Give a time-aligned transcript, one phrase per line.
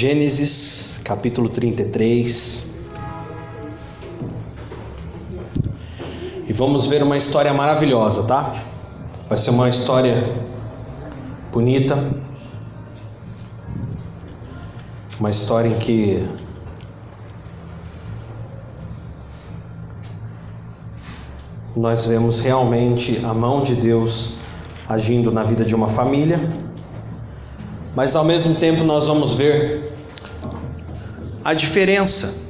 [0.00, 2.68] Gênesis capítulo 33.
[6.46, 8.54] E vamos ver uma história maravilhosa, tá?
[9.28, 10.32] Vai ser uma história
[11.52, 11.98] bonita.
[15.18, 16.28] Uma história em que
[21.74, 24.34] nós vemos realmente a mão de Deus
[24.88, 26.38] agindo na vida de uma família,
[27.96, 29.87] mas ao mesmo tempo nós vamos ver
[31.48, 32.42] a diferença,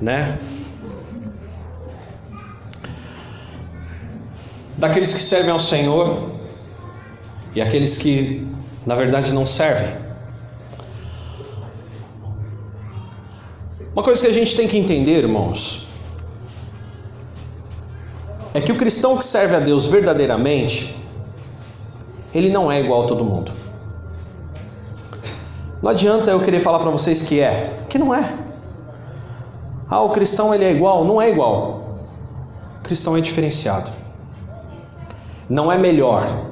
[0.00, 0.38] né?
[4.76, 6.30] Daqueles que servem ao Senhor
[7.52, 8.46] e aqueles que
[8.86, 9.92] na verdade não servem.
[13.92, 15.88] Uma coisa que a gente tem que entender, irmãos,
[18.54, 20.96] é que o cristão que serve a Deus verdadeiramente,
[22.32, 23.50] ele não é igual a todo mundo.
[25.82, 28.32] Não adianta eu querer falar para vocês que é, que não é.
[29.88, 31.98] Ah, o cristão ele é igual, não é igual.
[32.78, 33.90] O cristão é diferenciado.
[35.48, 36.48] Não é melhor.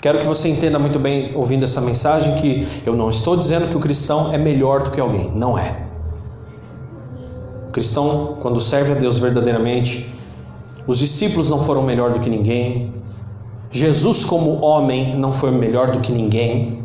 [0.00, 3.76] Quero que você entenda muito bem ouvindo essa mensagem que eu não estou dizendo que
[3.76, 5.86] o cristão é melhor do que alguém, não é.
[7.68, 10.12] O cristão, quando serve a Deus verdadeiramente,
[10.86, 12.94] os discípulos não foram melhor do que ninguém.
[13.70, 16.77] Jesus, como homem, não foi melhor do que ninguém.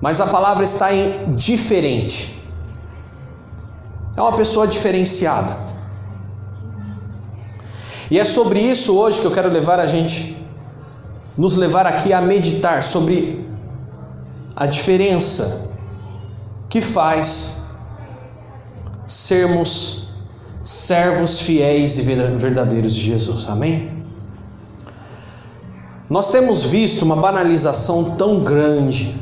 [0.00, 2.42] Mas a palavra está em diferente.
[4.16, 5.56] É uma pessoa diferenciada.
[8.10, 10.36] E é sobre isso hoje que eu quero levar a gente,
[11.36, 13.44] nos levar aqui a meditar sobre
[14.54, 15.70] a diferença
[16.68, 17.62] que faz
[19.06, 20.06] sermos
[20.64, 23.48] servos fiéis e verdadeiros de Jesus.
[23.48, 24.04] Amém?
[26.10, 29.14] Nós temos visto uma banalização tão grande,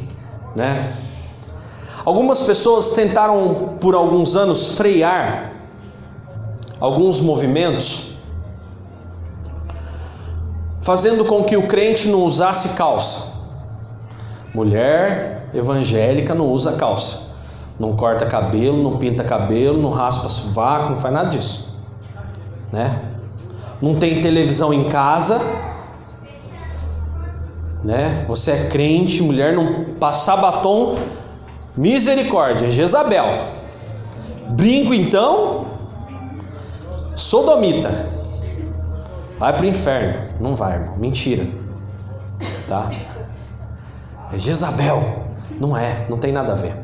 [0.55, 0.93] né?
[2.05, 5.55] Algumas pessoas tentaram por alguns anos frear
[6.81, 8.11] alguns movimentos,
[10.83, 13.33] fazendo com que o crente não usasse calça.
[14.55, 17.33] Mulher evangélica não usa calça.
[17.81, 21.75] Não corta cabelo, não pinta cabelo, não raspa sovaco, não faz nada disso.
[22.71, 23.01] Né?
[23.81, 25.41] Não tem televisão em casa.
[27.85, 28.25] Né?
[28.27, 30.97] Você é crente, mulher não passar batom,
[31.77, 33.49] misericórdia, Jezabel.
[34.49, 35.67] Brinco então,
[37.15, 38.09] sodomita.
[39.39, 40.29] Vai para o inferno.
[40.41, 40.97] Não vai, irmão.
[40.97, 41.47] Mentira.
[42.67, 42.91] Tá?
[44.33, 45.25] É Jezabel.
[45.61, 46.75] Não é, não tem nada a ver.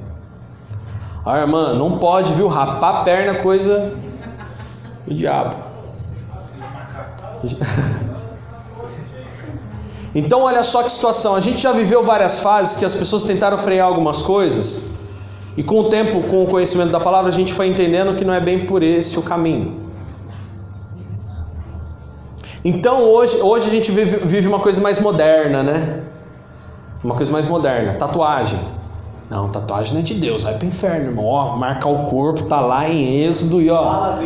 [1.25, 2.49] A ah, irmã, não pode, viu?
[2.49, 3.95] Rapar a perna, coisa
[5.07, 5.57] do diabo.
[10.15, 11.35] Então, olha só que situação.
[11.35, 14.91] A gente já viveu várias fases que as pessoas tentaram frear algumas coisas,
[15.57, 18.33] e com o tempo, com o conhecimento da palavra, a gente foi entendendo que não
[18.33, 19.81] é bem por esse o caminho.
[22.65, 26.03] Então, hoje, hoje a gente vive, vive uma coisa mais moderna, né?
[27.03, 28.59] Uma coisa mais moderna, tatuagem.
[29.31, 31.25] Não, tatuagem não é de Deus, vai pro inferno, irmão.
[31.25, 34.17] Ó, marcar o corpo, tá lá em Êxodo e ó,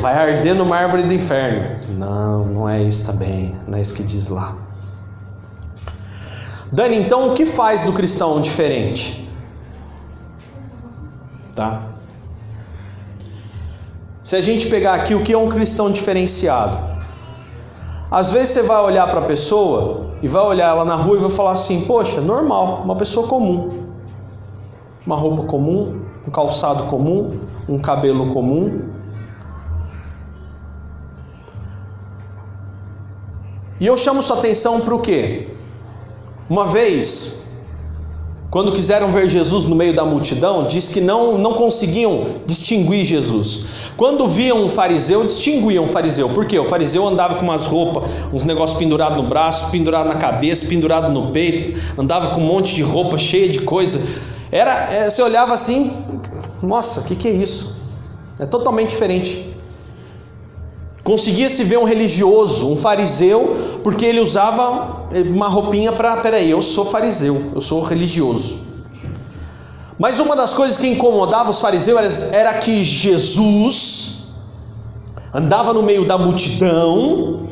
[0.00, 1.68] vai arder no mármore do inferno.
[1.98, 4.54] Não, não é isso também, não é isso que diz lá.
[6.76, 9.28] Dani, então o que faz do cristão diferente?
[11.54, 11.82] Tá?
[14.22, 16.78] Se a gente pegar aqui o que é um cristão diferenciado,
[18.10, 21.20] às vezes você vai olhar para a pessoa e vai olhar ela na rua e
[21.20, 23.86] vai falar assim: Poxa, normal, uma pessoa comum
[25.06, 27.38] uma roupa comum, um calçado comum,
[27.68, 28.90] um cabelo comum.
[33.78, 35.55] E eu chamo sua atenção para o quê?
[36.48, 37.44] Uma vez,
[38.50, 43.64] quando quiseram ver Jesus no meio da multidão, diz que não, não conseguiam distinguir Jesus.
[43.96, 46.28] Quando viam um fariseu, distinguiam um fariseu.
[46.28, 46.58] Por quê?
[46.58, 51.12] O fariseu andava com umas roupas, uns negócios pendurados no braço, pendurado na cabeça, pendurado
[51.12, 54.00] no peito, andava com um monte de roupa cheia de coisa
[54.50, 55.92] era, é, você olhava assim,
[56.62, 57.76] nossa, o que, que é isso?
[58.38, 59.54] É totalmente diferente.
[61.02, 64.95] Conseguia se ver um religioso, um fariseu, porque ele usava
[65.28, 68.58] uma roupinha para, peraí, eu sou fariseu, eu sou religioso.
[69.98, 74.26] Mas uma das coisas que incomodava os fariseus era, era que Jesus
[75.32, 77.48] andava no meio da multidão,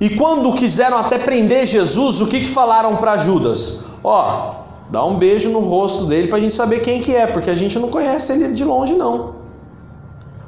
[0.00, 3.80] e quando quiseram até prender Jesus, o que, que falaram para Judas?
[4.04, 7.50] Ó, Dá um beijo no rosto dele para a gente saber quem que é, porque
[7.50, 9.34] a gente não conhece ele de longe não.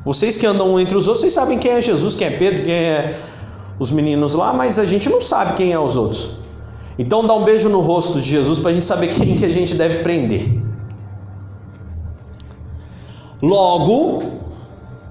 [0.04, 2.72] Vocês que andam entre os outros, vocês sabem quem é Jesus, quem é Pedro, quem
[2.72, 3.18] é
[3.78, 6.30] os meninos lá, mas a gente não sabe quem é os outros.
[6.98, 9.52] Então dá um beijo no rosto de Jesus para a gente saber quem que a
[9.52, 10.60] gente deve prender.
[13.40, 14.22] Logo,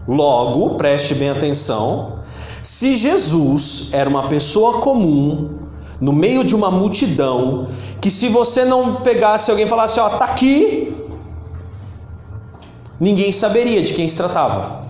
[0.05, 2.19] logo, preste bem atenção,
[2.61, 5.59] se Jesus era uma pessoa comum,
[6.01, 7.67] no meio de uma multidão,
[8.01, 10.93] que se você não pegasse alguém e falasse, ó, tá aqui,
[12.99, 14.86] ninguém saberia de quem se tratava.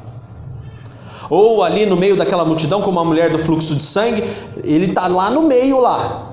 [1.30, 4.24] Ou ali no meio daquela multidão, como a mulher do fluxo de sangue,
[4.64, 6.28] ele tá lá no meio lá.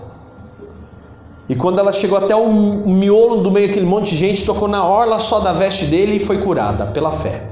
[1.48, 4.84] E quando ela chegou até o miolo do meio daquele monte de gente, tocou na
[4.84, 7.50] orla só da veste dele e foi curada pela fé.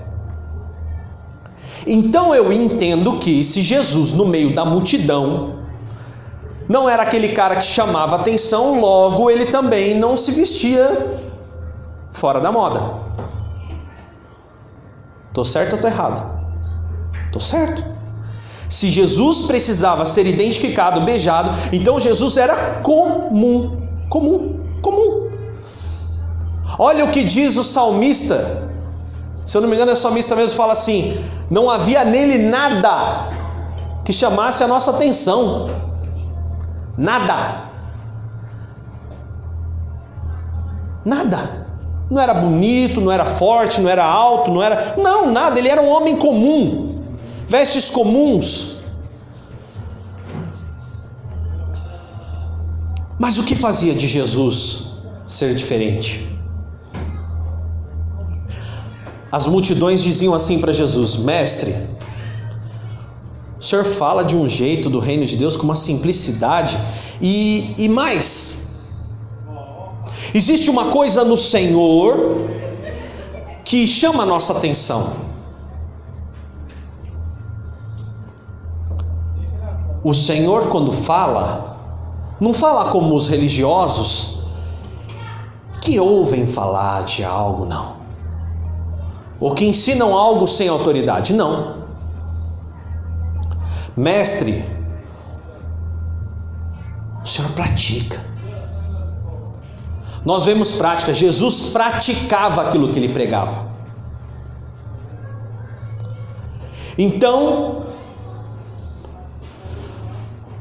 [1.86, 5.56] Então eu entendo que se Jesus no meio da multidão
[6.68, 11.20] não era aquele cara que chamava atenção, logo ele também não se vestia
[12.12, 13.02] fora da moda.
[15.34, 16.41] Tô certo ou tô errado?
[17.32, 17.84] Tô certo.
[18.68, 23.82] Se Jesus precisava ser identificado, beijado, então Jesus era comum
[24.12, 25.30] Comum, comum.
[26.78, 28.68] Olha o que diz o salmista.
[29.46, 33.30] Se eu não me engano, é o salmista mesmo fala assim: não havia nele nada
[34.04, 35.70] que chamasse a nossa atenção.
[36.98, 37.70] Nada.
[41.06, 41.66] Nada.
[42.10, 44.94] Não era bonito, não era forte, não era alto, não era.
[44.98, 45.58] Não, nada.
[45.58, 46.91] Ele era um homem comum.
[47.48, 48.82] Vestes comuns,
[53.22, 54.94] Mas o que fazia de Jesus
[55.28, 56.28] ser diferente?
[59.30, 61.72] As multidões diziam assim para Jesus: Mestre,
[63.60, 66.76] o senhor fala de um jeito do reino de Deus com uma simplicidade,
[67.20, 68.70] e, e mais,
[70.34, 72.50] existe uma coisa no Senhor
[73.64, 75.31] que chama a nossa atenção.
[80.04, 81.76] O Senhor, quando fala,
[82.40, 84.38] não fala como os religiosos
[85.80, 87.96] que ouvem falar de algo, não.
[89.38, 91.82] Ou que ensinam algo sem autoridade, não.
[93.96, 94.64] Mestre,
[97.22, 98.20] o Senhor pratica.
[100.24, 103.70] Nós vemos prática, Jesus praticava aquilo que ele pregava.
[106.96, 107.82] Então,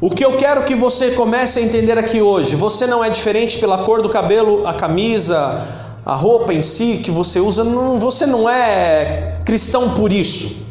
[0.01, 3.59] o que eu quero que você comece a entender aqui hoje, você não é diferente
[3.59, 5.63] pela cor do cabelo, a camisa,
[6.03, 10.65] a roupa em si que você usa, não, você não é cristão por isso.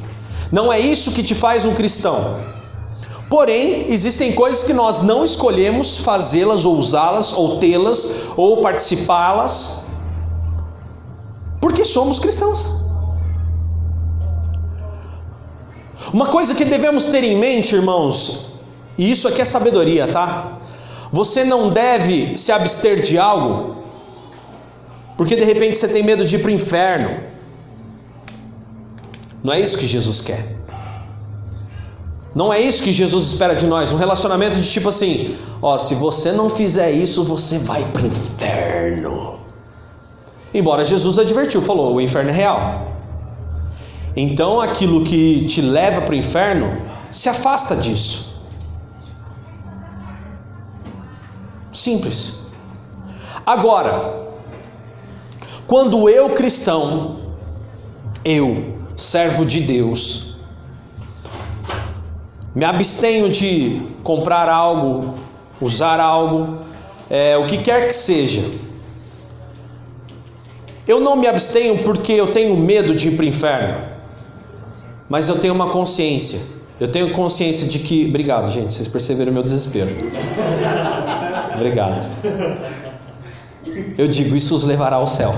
[0.50, 2.40] Não é isso que te faz um cristão.
[3.28, 9.86] Porém, existem coisas que nós não escolhemos fazê-las ou usá-las ou tê-las ou participá-las
[11.60, 12.80] porque somos cristãos.
[16.12, 18.49] Uma coisa que devemos ter em mente, irmãos,
[19.00, 20.58] e isso aqui é sabedoria, tá?
[21.10, 23.80] Você não deve se abster de algo
[25.20, 27.20] porque de repente você tem medo de ir para o inferno.
[29.44, 30.56] Não é isso que Jesus quer.
[32.34, 33.92] Não é isso que Jesus espera de nós.
[33.92, 38.06] Um relacionamento de tipo assim: ó, se você não fizer isso, você vai para o
[38.06, 39.40] inferno.
[40.54, 42.96] Embora Jesus advertiu, falou: o inferno é real.
[44.16, 46.74] Então aquilo que te leva para o inferno,
[47.12, 48.29] se afasta disso.
[51.72, 52.40] Simples.
[53.46, 54.28] Agora,
[55.66, 57.16] quando eu cristão,
[58.24, 60.36] eu, servo de Deus,
[62.54, 65.14] me abstenho de comprar algo,
[65.60, 66.58] usar algo,
[67.08, 68.42] é, o que quer que seja.
[70.86, 73.80] Eu não me abstenho porque eu tenho medo de ir para o inferno,
[75.08, 76.58] mas eu tenho uma consciência.
[76.80, 78.06] Eu tenho consciência de que.
[78.06, 79.90] Obrigado, gente, vocês perceberam meu desespero.
[81.60, 82.10] Obrigado.
[83.98, 85.34] Eu digo, isso os levará ao céu.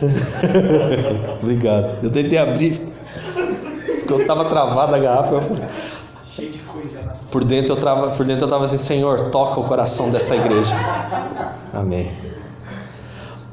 [1.42, 2.04] Obrigado.
[2.04, 2.92] Eu tentei abrir,
[3.98, 5.34] porque eu estava travado a garrafa.
[5.34, 5.40] Eu...
[7.30, 10.74] Por dentro eu estava, por dentro eu estava assim, Senhor, toca o coração dessa igreja.
[11.72, 12.12] Amém.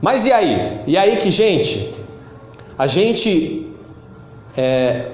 [0.02, 0.82] Mas e aí?
[0.88, 1.94] E aí que gente,
[2.78, 3.72] a gente
[4.58, 5.12] é,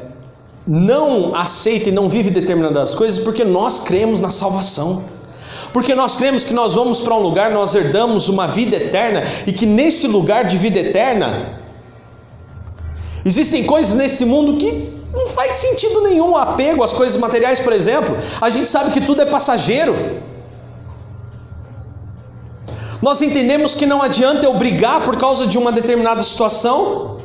[0.66, 5.04] não aceita e não vive determinadas coisas porque nós cremos na salvação.
[5.74, 9.52] Porque nós cremos que nós vamos para um lugar, nós herdamos uma vida eterna e
[9.52, 11.60] que nesse lugar de vida eterna
[13.26, 18.16] existem coisas nesse mundo que não faz sentido nenhum apego às coisas materiais, por exemplo.
[18.40, 19.96] A gente sabe que tudo é passageiro.
[23.02, 27.18] Nós entendemos que não adianta eu brigar por causa de uma determinada situação,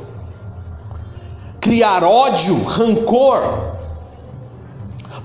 [1.59, 3.73] criar ódio, rancor,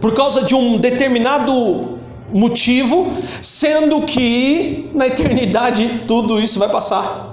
[0.00, 1.98] por causa de um determinado
[2.32, 7.32] motivo, sendo que na eternidade tudo isso vai passar.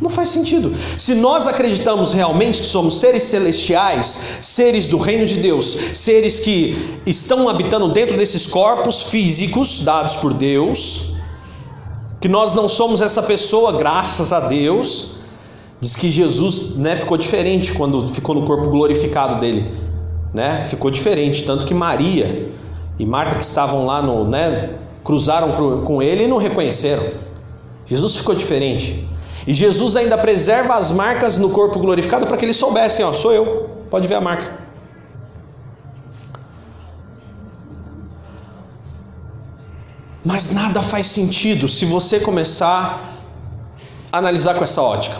[0.00, 0.72] Não faz sentido.
[0.96, 7.00] Se nós acreditamos realmente que somos seres celestiais, seres do reino de Deus, seres que
[7.04, 11.17] estão habitando dentro desses corpos físicos dados por Deus,
[12.20, 15.18] que nós não somos essa pessoa, graças a Deus,
[15.80, 19.72] diz que Jesus né, ficou diferente quando ficou no corpo glorificado dele,
[20.34, 20.64] né?
[20.64, 22.48] Ficou diferente, tanto que Maria
[22.98, 24.70] e Marta que estavam lá no, né,
[25.04, 27.04] cruzaram com ele e não reconheceram.
[27.86, 29.08] Jesus ficou diferente.
[29.46, 33.32] E Jesus ainda preserva as marcas no corpo glorificado para que eles soubessem, ó, sou
[33.32, 33.70] eu.
[33.90, 34.67] Pode ver a marca.
[40.28, 43.16] Mas nada faz sentido se você começar
[44.12, 45.16] a analisar com essa ótica.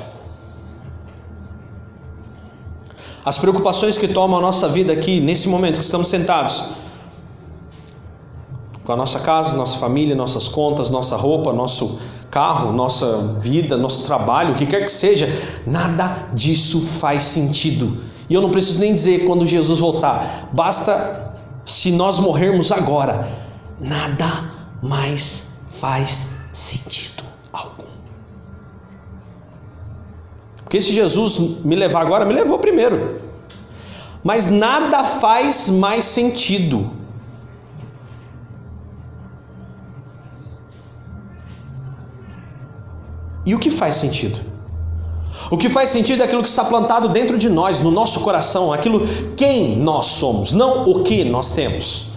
[3.25, 6.62] As preocupações que tomam a nossa vida aqui, nesse momento que estamos sentados,
[8.85, 11.99] com a nossa casa, nossa família, nossas contas, nossa roupa, nosso
[12.31, 15.27] carro, nossa vida, nosso trabalho, o que quer que seja,
[15.67, 17.97] nada disso faz sentido.
[18.29, 21.33] E eu não preciso nem dizer quando Jesus voltar, basta
[21.65, 23.27] se nós morrermos agora,
[23.81, 25.49] nada mais
[25.80, 27.85] faz sentido algum.
[30.62, 33.20] Porque se Jesus me levar agora, me levou primeiro.
[34.23, 36.99] Mas nada faz mais sentido
[43.49, 44.38] E o que faz sentido?
[45.50, 48.75] O que faz sentido é aquilo que está plantado dentro de nós, no nosso coração,
[48.75, 49.06] aquilo
[49.38, 52.08] quem nós somos, não o que nós temos.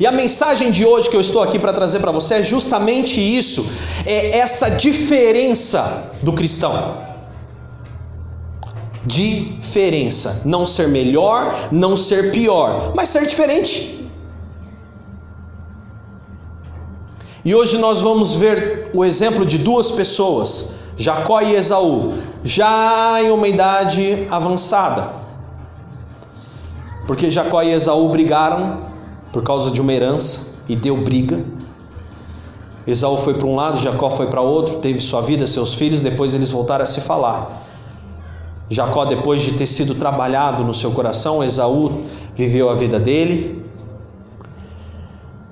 [0.00, 3.20] E a mensagem de hoje que eu estou aqui para trazer para você é justamente
[3.20, 3.70] isso,
[4.04, 7.06] é essa diferença do cristão.
[9.04, 13.96] Diferença, não ser melhor, não ser pior, mas ser diferente.
[17.44, 23.30] E hoje nós vamos ver o exemplo de duas pessoas, Jacó e Esaú, já em
[23.30, 25.10] uma idade avançada.
[27.06, 28.95] Porque Jacó e Esaú brigaram
[29.36, 31.44] por causa de uma herança e deu briga.
[32.86, 36.32] Esaú foi para um lado, Jacó foi para outro, teve sua vida, seus filhos, depois
[36.32, 37.62] eles voltaram a se falar.
[38.70, 43.62] Jacó, depois de ter sido trabalhado no seu coração, Esaú viveu a vida dele.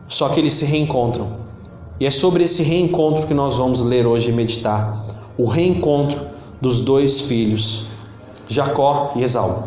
[0.09, 1.35] Só que eles se reencontram.
[2.01, 5.05] E é sobre esse reencontro que nós vamos ler hoje e meditar.
[5.37, 6.25] O reencontro
[6.59, 7.89] dos dois filhos,
[8.49, 9.65] Jacó e Esaú.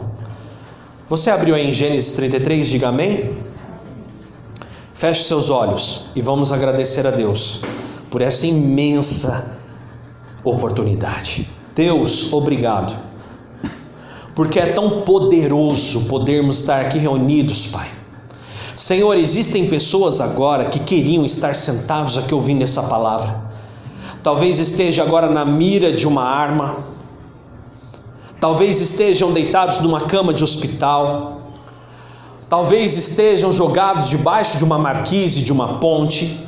[1.07, 3.36] Você abriu aí em Gênesis 33, diga amém?
[4.97, 7.61] Feche seus olhos e vamos agradecer a Deus
[8.09, 9.57] por essa imensa
[10.43, 11.47] oportunidade.
[11.75, 12.93] Deus, obrigado,
[14.35, 17.97] porque é tão poderoso podermos estar aqui reunidos, Pai
[18.77, 23.41] Senhor, existem pessoas agora que queriam estar sentados aqui ouvindo essa palavra.
[24.21, 26.77] Talvez esteja agora na mira de uma arma.
[28.39, 31.36] Talvez estejam deitados numa cama de hospital.
[32.49, 36.39] Talvez estejam jogados debaixo de uma marquise de uma ponte.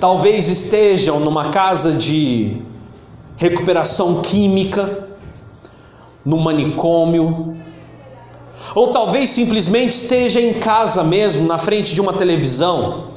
[0.00, 2.60] Talvez estejam numa casa de
[3.36, 5.08] recuperação química,
[6.24, 7.56] no manicômio,
[8.74, 13.12] ou talvez simplesmente esteja em casa mesmo, na frente de uma televisão,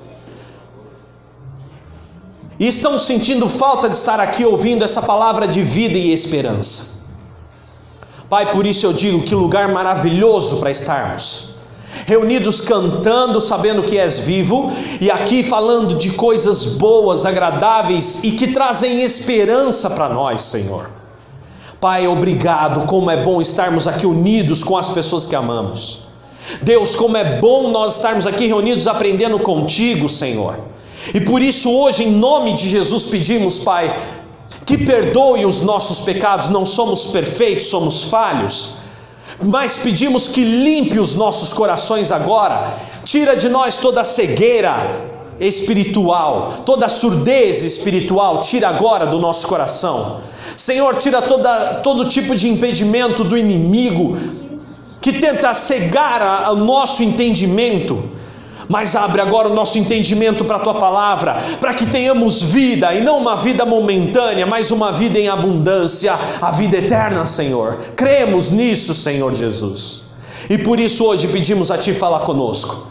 [2.59, 6.97] e estão sentindo falta de estar aqui ouvindo essa palavra de vida e esperança.
[8.29, 11.56] Pai, por isso eu digo que lugar maravilhoso para estarmos.
[12.05, 18.47] Reunidos cantando, sabendo que és vivo, e aqui falando de coisas boas, agradáveis e que
[18.47, 20.89] trazem esperança para nós, Senhor.
[21.79, 26.07] Pai, obrigado, como é bom estarmos aqui unidos com as pessoas que amamos.
[26.61, 30.59] Deus, como é bom nós estarmos aqui reunidos aprendendo contigo, Senhor.
[31.13, 33.97] E por isso hoje, em nome de Jesus, pedimos, Pai,
[34.65, 38.75] que perdoe os nossos pecados, não somos perfeitos, somos falhos.
[39.41, 46.63] Mas pedimos que limpe os nossos corações agora, tira de nós toda a cegueira, espiritual,
[46.65, 50.21] toda surdez espiritual, tira agora do nosso coração.
[50.55, 54.17] Senhor, tira toda, todo tipo de impedimento do inimigo
[54.99, 58.16] que tenta cegar o nosso entendimento.
[58.69, 63.01] Mas abre agora o nosso entendimento para a tua palavra, para que tenhamos vida e
[63.01, 67.77] não uma vida momentânea, mas uma vida em abundância, a vida eterna, Senhor.
[67.95, 70.03] Cremos nisso, Senhor Jesus.
[70.49, 72.87] E por isso hoje pedimos a Ti falar conosco.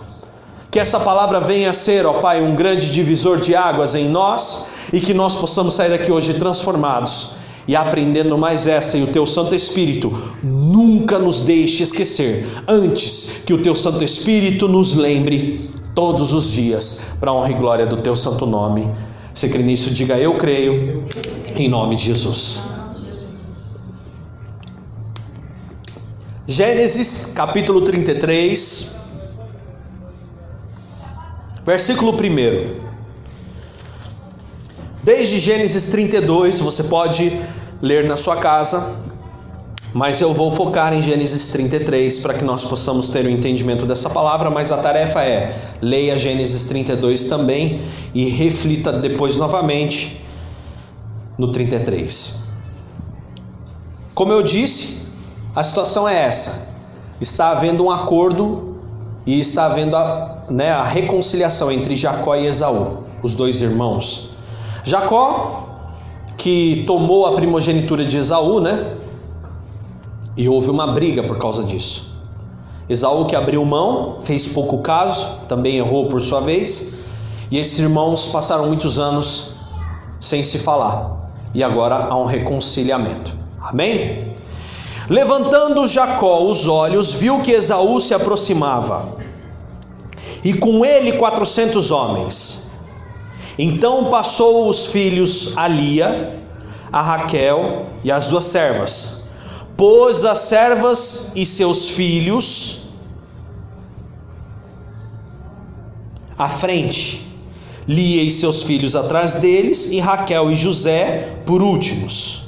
[0.70, 4.66] Que essa palavra venha a ser, ó Pai, um grande divisor de águas em nós
[4.92, 9.26] e que nós possamos sair daqui hoje transformados e aprendendo mais essa, e o teu
[9.26, 16.32] Santo Espírito nunca nos deixe esquecer, antes que o teu Santo Espírito nos lembre todos
[16.32, 18.88] os dias, para honra e glória do teu santo nome.
[19.32, 19.90] Você crê nisso?
[19.90, 21.04] Diga eu creio,
[21.56, 22.60] em nome de Jesus.
[26.46, 28.96] Gênesis capítulo 33,
[31.64, 32.85] versículo 1.
[35.06, 37.40] Desde Gênesis 32, você pode
[37.80, 38.96] ler na sua casa,
[39.94, 43.86] mas eu vou focar em Gênesis 33 para que nós possamos ter o um entendimento
[43.86, 44.50] dessa palavra.
[44.50, 47.82] Mas a tarefa é leia Gênesis 32 também
[48.12, 50.20] e reflita depois novamente
[51.38, 52.40] no 33.
[54.12, 55.06] Como eu disse,
[55.54, 56.74] a situação é essa:
[57.20, 58.80] está havendo um acordo
[59.24, 64.34] e está havendo a, né, a reconciliação entre Jacó e Esaú, os dois irmãos.
[64.86, 65.64] Jacó,
[66.38, 68.94] que tomou a primogenitura de Esaú, né?
[70.36, 72.14] E houve uma briga por causa disso.
[72.88, 76.94] Esaú, que abriu mão, fez pouco caso, também errou por sua vez.
[77.50, 79.56] E esses irmãos passaram muitos anos
[80.20, 81.32] sem se falar.
[81.52, 83.34] E agora há um reconciliamento.
[83.60, 84.28] Amém?
[85.10, 89.04] Levantando Jacó os olhos, viu que Esaú se aproximava,
[90.44, 92.65] e com ele quatrocentos homens.
[93.58, 96.36] Então passou os filhos a Lia,
[96.92, 99.24] a Raquel e as duas servas.
[99.76, 102.86] Pôs as servas e seus filhos
[106.38, 107.26] à frente,
[107.88, 112.42] Lia e seus filhos atrás deles, e Raquel e José por últimos.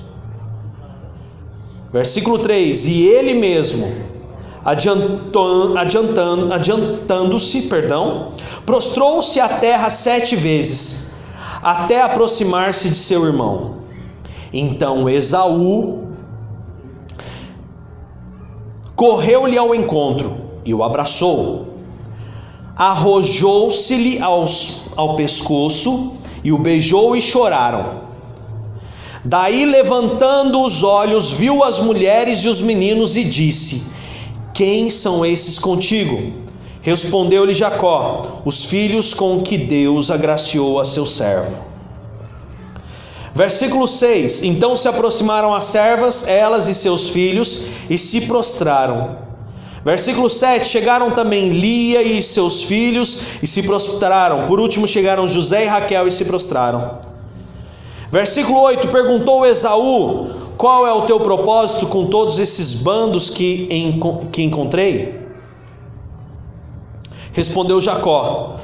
[1.93, 3.91] Versículo 3: E ele mesmo,
[4.69, 8.33] adiantando, adiantando, adiantando-se, perdão,
[8.67, 11.11] prostrou-se à terra sete vezes,
[11.63, 13.79] até aproximar-se de seu irmão.
[14.53, 16.13] Então Esaú
[18.95, 21.79] correu-lhe ao encontro e o abraçou,
[22.77, 26.13] arrojou-se-lhe ao pescoço
[26.45, 28.07] e o beijou e choraram.
[29.25, 33.98] Daí, levantando os olhos, viu as mulheres e os meninos e disse:
[34.59, 36.33] quem são esses contigo?
[36.83, 41.55] Respondeu-lhe Jacó: Os filhos com que Deus agraciou a seu servo.
[43.33, 49.19] Versículo 6: Então se aproximaram as servas, elas e seus filhos, e se prostraram.
[49.85, 54.49] Versículo 7: Chegaram também Lia e seus filhos e se prostraram.
[54.49, 56.99] Por último, chegaram José e Raquel e se prostraram.
[58.11, 63.69] Versículo 8: Perguntou Esaú: qual é o teu propósito com todos esses bandos que,
[64.33, 65.17] que encontrei?
[67.33, 68.57] Respondeu Jacó: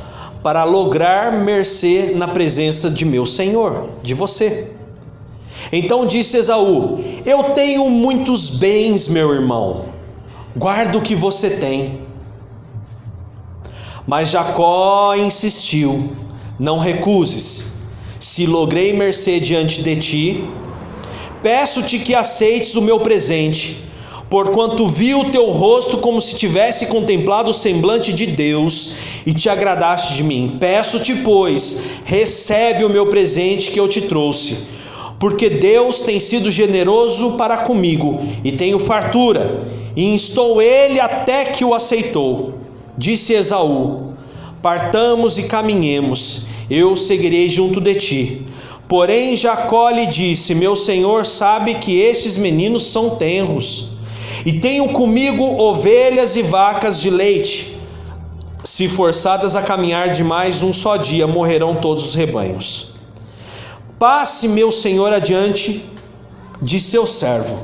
[0.42, 4.72] Para lograr mercê na presença de meu senhor, de você.
[5.72, 9.84] Então disse Esaú: Eu tenho muitos bens, meu irmão,
[10.56, 12.00] guarda o que você tem.
[14.04, 16.10] Mas Jacó insistiu:
[16.58, 17.72] Não recuses.
[18.18, 20.44] Se logrei mercê diante de ti,
[21.44, 23.76] Peço-te que aceites o meu presente,
[24.30, 28.94] porquanto vi o teu rosto como se tivesse contemplado o semblante de Deus
[29.26, 30.56] e te agradaste de mim.
[30.58, 34.56] Peço-te, pois, recebe o meu presente que eu te trouxe,
[35.20, 39.60] porque Deus tem sido generoso para comigo e tenho fartura,
[39.94, 42.54] e instou ele até que o aceitou.
[42.96, 44.14] Disse Esaú:
[44.62, 48.46] Partamos e caminhemos, eu seguirei junto de ti
[48.88, 53.88] Porém, Jacó lhe disse: Meu senhor sabe que estes meninos são tenros,
[54.44, 57.74] e tenho comigo ovelhas e vacas de leite.
[58.62, 62.92] Se forçadas a caminhar de mais um só dia, morrerão todos os rebanhos.
[63.98, 65.84] Passe, meu senhor, adiante
[66.60, 67.58] de seu servo.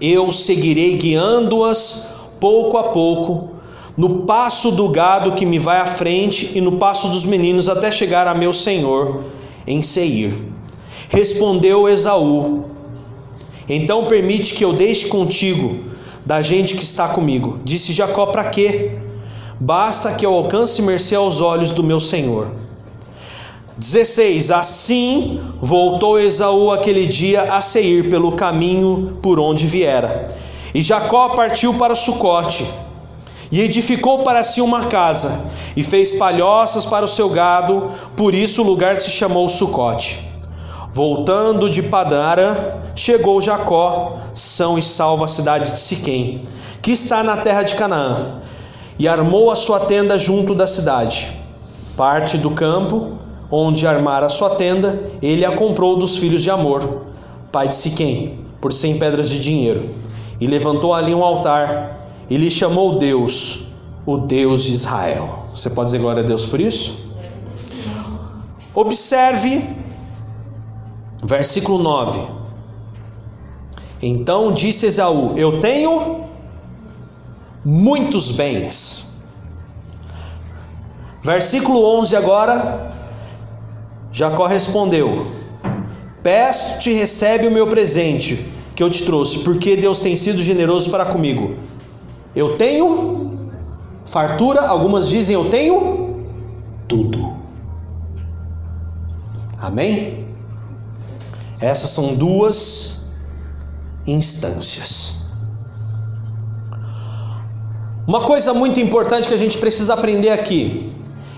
[0.00, 3.50] Eu seguirei guiando-as pouco a pouco,
[3.96, 7.92] no passo do gado que me vai à frente e no passo dos meninos até
[7.92, 9.22] chegar a meu senhor
[9.70, 10.34] em Seir.
[11.08, 12.64] Respondeu Esaú:
[13.68, 15.78] Então permite que eu deixe contigo
[16.26, 17.60] da gente que está comigo.
[17.64, 18.92] Disse Jacó: Para quê?
[19.58, 22.48] Basta que eu alcance mercê aos olhos do meu senhor.
[23.78, 30.28] 16: Assim voltou Esaú aquele dia a Seir pelo caminho por onde viera.
[30.74, 32.66] E Jacó partiu para Sucote
[33.50, 35.40] e edificou para si uma casa,
[35.76, 40.18] e fez palhoças para o seu gado, por isso o lugar se chamou Sucote.
[40.92, 46.42] Voltando de Padara, chegou Jacó, são e salvo a cidade de Siquém,
[46.82, 48.40] que está na terra de Canaã,
[48.98, 51.32] e armou a sua tenda junto da cidade.
[51.96, 53.18] Parte do campo
[53.50, 57.06] onde armara a sua tenda, ele a comprou dos filhos de Amor,
[57.50, 59.90] pai de Siquém, por cem pedras de dinheiro,
[60.40, 61.99] e levantou ali um altar
[62.30, 63.66] e lhe chamou Deus,
[64.06, 65.46] o Deus de Israel.
[65.52, 66.96] Você pode dizer glória a Deus por isso?
[68.72, 69.68] Observe
[71.24, 72.20] versículo 9.
[74.00, 76.24] Então disse Esaú: Eu tenho
[77.64, 79.06] muitos bens.
[81.22, 82.94] Versículo 11 agora,
[84.12, 85.26] Jacó respondeu:
[86.22, 91.04] Peço-te, recebe o meu presente que eu te trouxe, porque Deus tem sido generoso para
[91.04, 91.56] comigo.
[92.34, 93.50] Eu tenho
[94.06, 96.24] fartura, algumas dizem eu tenho
[96.86, 97.34] tudo.
[99.58, 100.26] Amém?
[101.60, 103.10] Essas são duas
[104.06, 105.20] instâncias.
[108.06, 110.92] Uma coisa muito importante que a gente precisa aprender aqui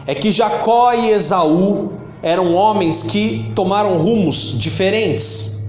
[0.06, 5.60] é que Jacó e Esaú eram homens que tomaram rumos diferentes.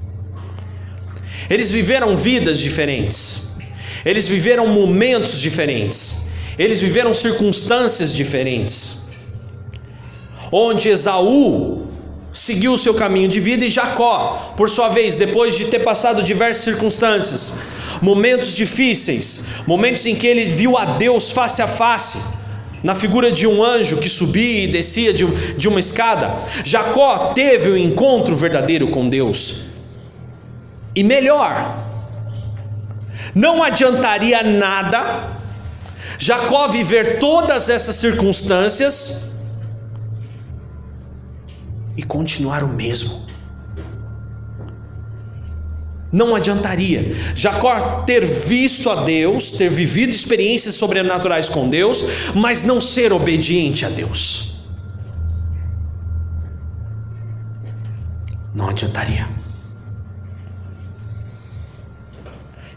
[1.49, 3.52] Eles viveram vidas diferentes.
[4.05, 6.27] Eles viveram momentos diferentes.
[6.57, 9.03] Eles viveram circunstâncias diferentes.
[10.51, 11.87] Onde Esaú
[12.31, 16.23] seguiu o seu caminho de vida e Jacó, por sua vez, depois de ter passado
[16.23, 17.53] diversas circunstâncias,
[18.01, 22.19] momentos difíceis, momentos em que ele viu a Deus face a face,
[22.83, 26.35] na figura de um anjo que subia e descia de, de uma escada,
[26.65, 29.61] Jacó teve um encontro verdadeiro com Deus.
[30.93, 31.82] E melhor,
[33.35, 35.41] não adiantaria nada
[36.17, 39.31] Jacó viver todas essas circunstâncias
[41.97, 43.23] e continuar o mesmo.
[46.11, 47.15] Não adiantaria.
[47.35, 53.83] Jacó ter visto a Deus, ter vivido experiências sobrenaturais com Deus, mas não ser obediente
[53.83, 54.61] a Deus.
[58.55, 59.27] Não adiantaria.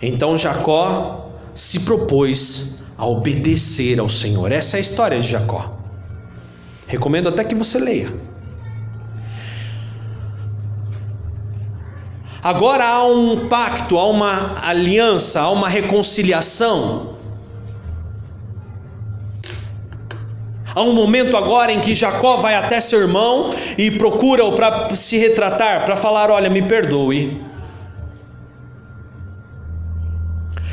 [0.00, 4.52] Então Jacó se propôs a obedecer ao Senhor.
[4.52, 5.72] Essa é a história de Jacó.
[6.86, 8.12] Recomendo até que você leia.
[12.42, 17.16] Agora há um pacto, há uma aliança, há uma reconciliação.
[20.72, 25.16] Há um momento agora em que Jacó vai até seu irmão e procura-o para se
[25.16, 27.42] retratar, para falar: Olha, me perdoe.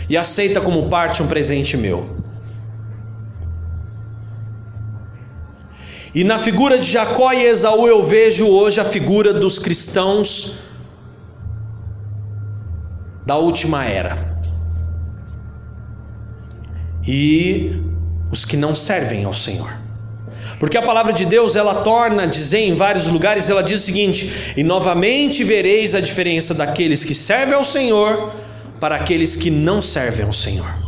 [0.09, 2.23] E aceita como parte um presente meu.
[6.13, 10.59] E na figura de Jacó e Esaú eu vejo hoje a figura dos cristãos
[13.25, 14.15] da última era.
[17.07, 17.81] E
[18.31, 19.75] os que não servem ao Senhor.
[20.59, 23.85] Porque a palavra de Deus, ela torna a dizer em vários lugares, ela diz o
[23.85, 28.31] seguinte: "E novamente vereis a diferença daqueles que servem ao Senhor
[28.79, 30.83] para aqueles que não servem ao Senhor."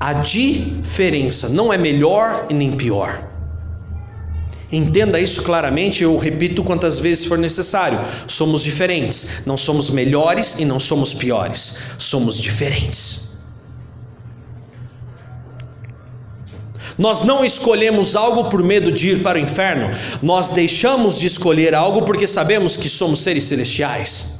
[0.00, 3.28] A diferença não é melhor e nem pior.
[4.72, 8.00] Entenda isso claramente, eu repito quantas vezes for necessário.
[8.26, 13.30] Somos diferentes, não somos melhores e não somos piores, somos diferentes.
[16.96, 19.90] Nós não escolhemos algo por medo de ir para o inferno,
[20.22, 24.39] nós deixamos de escolher algo porque sabemos que somos seres celestiais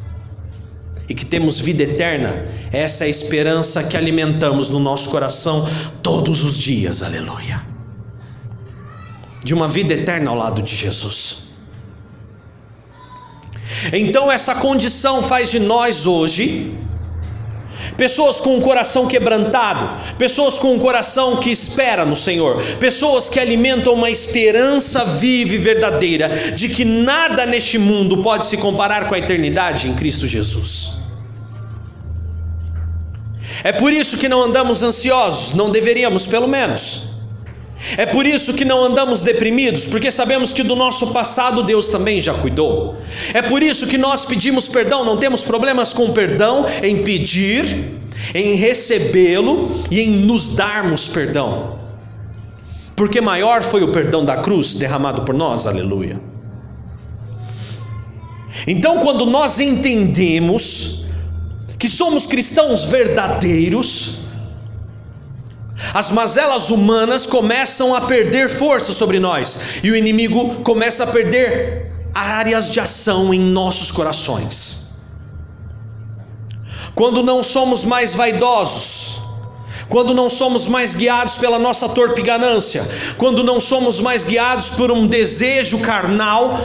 [1.11, 2.47] e que temos vida eterna.
[2.73, 5.69] Essa é a esperança que alimentamos no nosso coração
[6.03, 7.03] todos os dias.
[7.03, 7.69] Aleluia
[9.43, 11.51] de uma vida eterna ao lado de Jesus.
[13.93, 16.75] Então, essa condição faz de nós hoje
[17.97, 23.41] pessoas com um coração quebrantado, pessoas com um coração que espera no Senhor, pessoas que
[23.41, 29.15] alimentam uma esperança viva e verdadeira de que nada neste mundo pode se comparar com
[29.15, 31.00] a eternidade em Cristo Jesus.
[33.63, 37.11] É por isso que não andamos ansiosos, não deveríamos, pelo menos.
[37.97, 42.21] É por isso que não andamos deprimidos, porque sabemos que do nosso passado Deus também
[42.21, 42.97] já cuidou.
[43.33, 48.01] É por isso que nós pedimos perdão, não temos problemas com perdão, em pedir,
[48.35, 51.79] em recebê-lo e em nos darmos perdão.
[52.95, 56.21] Porque maior foi o perdão da cruz derramado por nós, aleluia.
[58.67, 61.07] Então, quando nós entendemos
[61.81, 64.19] que somos cristãos verdadeiros,
[65.95, 71.91] as mazelas humanas começam a perder força sobre nós e o inimigo começa a perder
[72.15, 74.91] áreas de ação em nossos corações.
[76.95, 79.19] Quando não somos mais vaidosos,
[79.89, 84.93] quando não somos mais guiados pela nossa torpe ganância, quando não somos mais guiados por
[84.93, 86.61] um desejo carnal,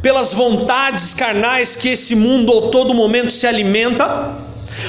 [0.00, 4.36] pelas vontades carnais que esse mundo a todo momento se alimenta,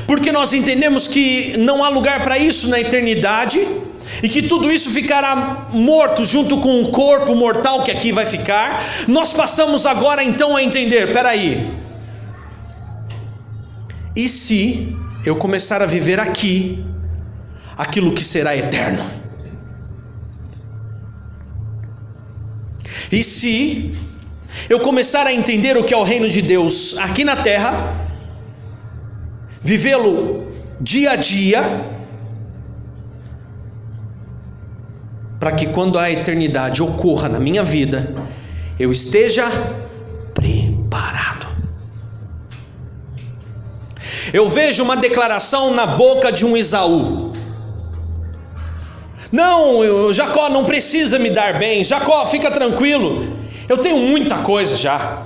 [0.08, 3.68] porque nós entendemos que não há lugar para isso na eternidade
[4.22, 8.82] e que tudo isso ficará morto junto com o corpo mortal que aqui vai ficar.
[9.08, 11.74] Nós passamos agora então a entender: peraí,
[14.16, 16.86] e se eu começar a viver aqui
[17.78, 19.04] aquilo que será eterno?
[23.12, 23.94] E se
[24.70, 27.94] eu começar a entender o que é o reino de Deus aqui na terra,
[29.62, 30.48] vivê-lo
[30.80, 31.62] dia a dia,
[35.40, 38.14] para que quando a eternidade ocorra na minha vida,
[38.80, 39.46] eu esteja
[40.34, 41.48] preparado.
[44.34, 47.34] Eu vejo uma declaração na boca de um Esaú.
[49.32, 51.84] Não, Jacó não precisa me dar bem.
[51.84, 53.43] Jacó, fica tranquilo.
[53.68, 55.24] Eu tenho muita coisa já.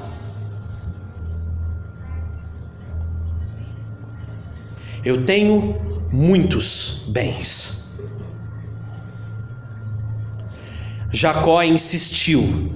[5.03, 5.79] Eu tenho
[6.11, 7.85] muitos bens.
[11.11, 12.75] Jacó insistiu.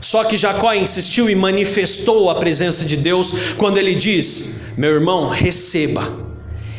[0.00, 5.28] Só que Jacó insistiu e manifestou a presença de Deus quando ele diz: Meu irmão,
[5.28, 6.12] receba,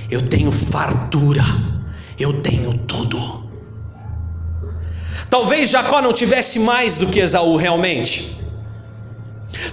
[0.10, 1.44] eu tenho fartura,
[2.20, 3.43] eu tenho tudo.
[5.34, 8.32] Talvez Jacó não tivesse mais do que Esaú realmente.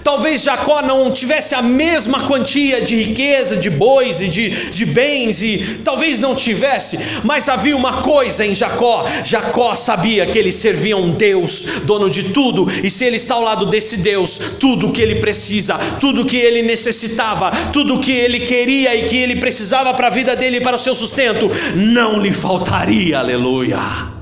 [0.03, 5.43] Talvez Jacó não tivesse a mesma quantia de riqueza, de bois e de, de bens,
[5.43, 10.97] e talvez não tivesse, mas havia uma coisa em Jacó: Jacó sabia que ele servia
[10.97, 14.93] um Deus, dono de tudo, e se ele está ao lado desse Deus, tudo o
[14.93, 19.37] que ele precisa, tudo que ele necessitava, tudo o que ele queria e que ele
[19.37, 24.20] precisava para a vida dele e para o seu sustento, não lhe faltaria, aleluia.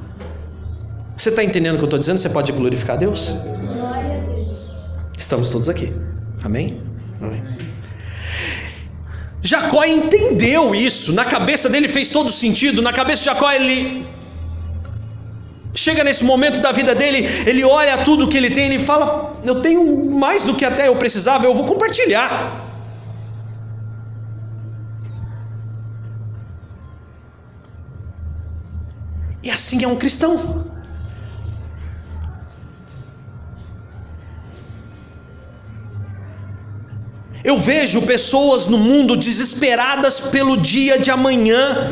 [1.19, 2.19] Você está entendendo o que eu estou dizendo?
[2.19, 3.35] Você pode glorificar a Deus?
[5.19, 5.93] Estamos todos aqui.
[6.45, 6.81] Amém?
[7.21, 7.43] Amém.
[9.43, 14.07] Jacó entendeu isso, na cabeça dele fez todo sentido, na cabeça de Jacó ele
[15.75, 19.61] chega nesse momento da vida dele, ele olha tudo que ele tem, ele fala: Eu
[19.61, 22.65] tenho mais do que até eu precisava, eu vou compartilhar.
[29.43, 30.78] E assim é um cristão.
[37.51, 41.91] Eu vejo pessoas no mundo desesperadas pelo dia de amanhã,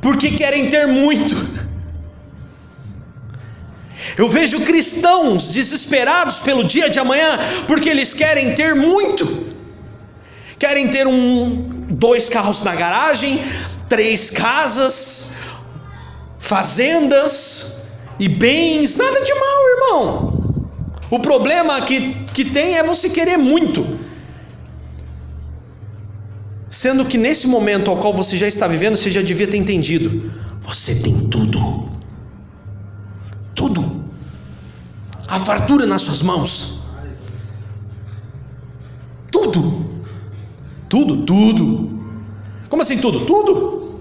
[0.00, 1.36] porque querem ter muito.
[4.16, 9.24] Eu vejo cristãos desesperados pelo dia de amanhã, porque eles querem ter muito.
[10.58, 13.42] Querem ter um, dois carros na garagem,
[13.90, 15.32] três casas,
[16.38, 17.82] fazendas
[18.18, 20.38] e bens, nada de mal, irmão.
[21.10, 23.84] O problema que, que tem é você querer muito.
[26.70, 30.30] Sendo que nesse momento ao qual você já está vivendo, você já devia ter entendido:
[30.60, 31.88] você tem tudo.
[33.56, 33.82] Tudo.
[35.26, 36.80] A fartura nas suas mãos.
[39.32, 39.84] Tudo.
[40.88, 41.66] Tudo, tudo.
[42.68, 43.26] Como assim tudo?
[43.26, 43.98] Tudo.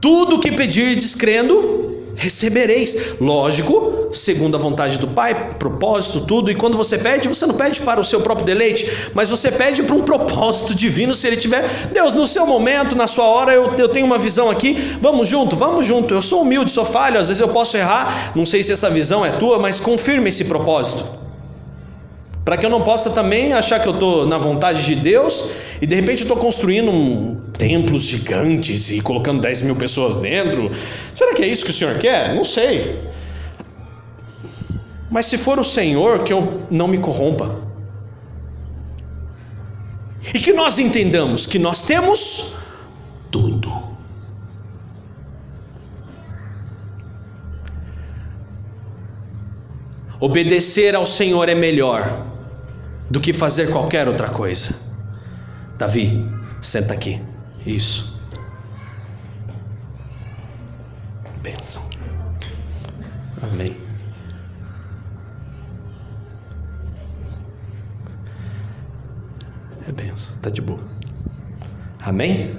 [0.00, 3.14] Tudo que pedir descrendo, recebereis.
[3.20, 6.50] Lógico, segundo a vontade do Pai, propósito, tudo.
[6.50, 9.82] E quando você pede, você não pede para o seu próprio deleite, mas você pede
[9.82, 11.14] para um propósito divino.
[11.14, 14.50] Se ele tiver, Deus, no seu momento, na sua hora, eu, eu tenho uma visão
[14.50, 14.74] aqui.
[15.00, 16.14] Vamos junto, vamos junto.
[16.14, 18.32] Eu sou humilde, sou falho, às vezes eu posso errar.
[18.34, 21.26] Não sei se essa visão é tua, mas confirme esse propósito
[22.46, 25.50] para que eu não possa também achar que eu estou na vontade de Deus
[25.82, 30.70] e de repente eu estou construindo um, templos gigantes e colocando 10 mil pessoas dentro.
[31.12, 32.36] Será que é isso que o Senhor quer?
[32.36, 33.00] Não sei.
[35.10, 37.62] Mas se for o Senhor, que eu não me corrompa.
[40.34, 42.56] E que nós entendamos que nós temos
[43.30, 43.86] tudo.
[50.18, 52.26] Obedecer ao Senhor é melhor
[53.10, 54.74] do que fazer qualquer outra coisa.
[55.78, 56.26] Davi,
[56.60, 57.20] senta aqui.
[57.64, 58.18] Isso.
[61.42, 61.88] Bênção.
[63.42, 63.85] Amém.
[70.40, 70.80] Tá de boa.
[72.02, 72.56] Amém?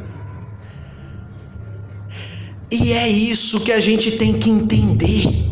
[2.70, 5.48] E é isso que a gente tem que entender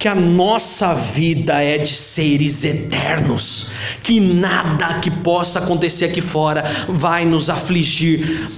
[0.00, 3.70] que a nossa vida é de seres eternos,
[4.02, 8.48] que nada que possa acontecer aqui fora vai nos afligir.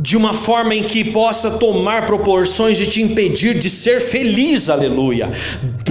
[0.00, 5.30] de uma forma em que possa tomar proporções de te impedir de ser feliz, aleluia.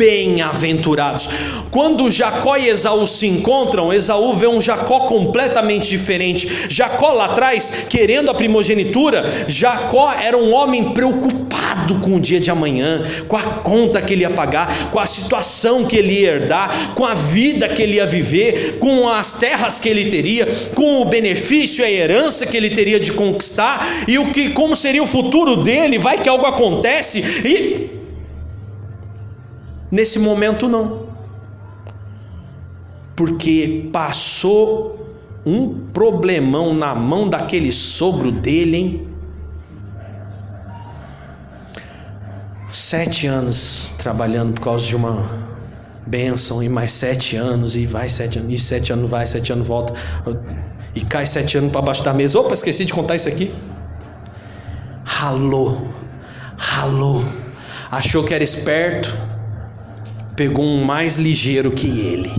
[0.02, 1.30] Bem-aventurados.
[1.70, 6.66] Quando Jacó e Esaú se encontram, Esaú vê um Jacó completamente diferente.
[6.68, 12.50] Jacó lá atrás, querendo a primogenitura, Jacó era um homem preocupado com o dia de
[12.50, 16.96] amanhã, com a conta que ele ia pagar, com a situação que ele ia herdar,
[16.96, 21.06] com a vida que ele ia viver, com as terras que ele teria, com o
[21.06, 25.08] benefício e a herança que ele teria de conquistar e o que como seria o
[25.08, 28.01] futuro dele, vai que algo acontece e
[29.92, 31.06] nesse momento não.
[33.16, 39.08] Porque passou um problemão na mão daquele sogro dele, hein?
[42.72, 45.26] Sete anos trabalhando por causa de uma
[46.08, 49.68] bênção, e mais sete anos, e vai sete anos, e sete anos vai, sete anos
[49.68, 49.94] volta,
[50.96, 52.40] e cai sete anos para baixo da mesa.
[52.40, 53.54] Opa, esqueci de contar isso aqui
[55.22, 55.88] ralou,
[56.58, 57.24] ralou,
[57.92, 59.16] achou que era esperto,
[60.36, 62.32] pegou um mais ligeiro que ele.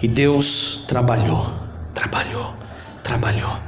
[0.00, 1.52] E Deus trabalhou,
[1.94, 2.54] trabalhou,
[3.02, 3.58] trabalhou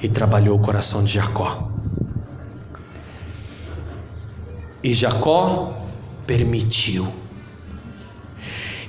[0.00, 1.70] e trabalhou o coração de Jacó.
[4.82, 5.76] E Jacó
[6.26, 7.12] permitiu.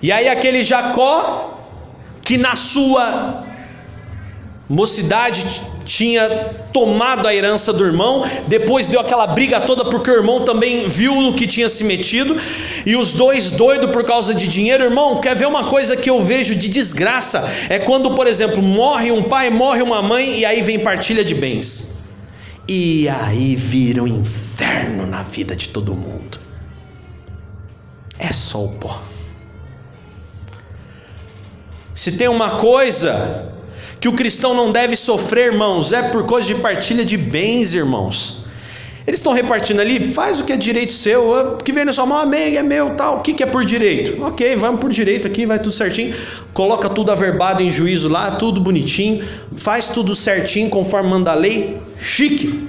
[0.01, 1.59] E aí aquele Jacó
[2.21, 3.46] que na sua
[4.69, 10.43] mocidade tinha tomado a herança do irmão, depois deu aquela briga toda porque o irmão
[10.43, 12.35] também viu no que tinha se metido,
[12.85, 14.83] e os dois doidos por causa de dinheiro.
[14.83, 17.49] Irmão, quer ver uma coisa que eu vejo de desgraça?
[17.69, 21.33] É quando, por exemplo, morre um pai, morre uma mãe, e aí vem partilha de
[21.33, 21.97] bens.
[22.67, 26.37] E aí vira um inferno na vida de todo mundo.
[28.19, 29.01] É só o pó.
[31.95, 33.56] Se tem uma coisa
[33.99, 38.45] que o cristão não deve sofrer, irmãos, é por causa de partilha de bens, irmãos.
[39.07, 42.05] Eles estão repartindo ali, faz o que é direito seu, o que vem na sua
[42.05, 43.19] mão, amém, é meu, tal.
[43.19, 44.21] O que, que é por direito?
[44.21, 46.13] Ok, vamos por direito aqui, vai tudo certinho.
[46.53, 51.77] Coloca tudo averbado em juízo lá, tudo bonitinho, faz tudo certinho conforme manda a lei,
[51.97, 52.67] chique.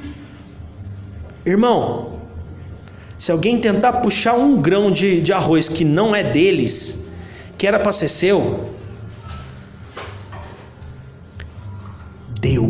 [1.45, 2.21] Irmão,
[3.19, 7.05] se alguém tentar puxar um grão de, de arroz que não é deles,
[7.59, 8.71] que era para ser seu,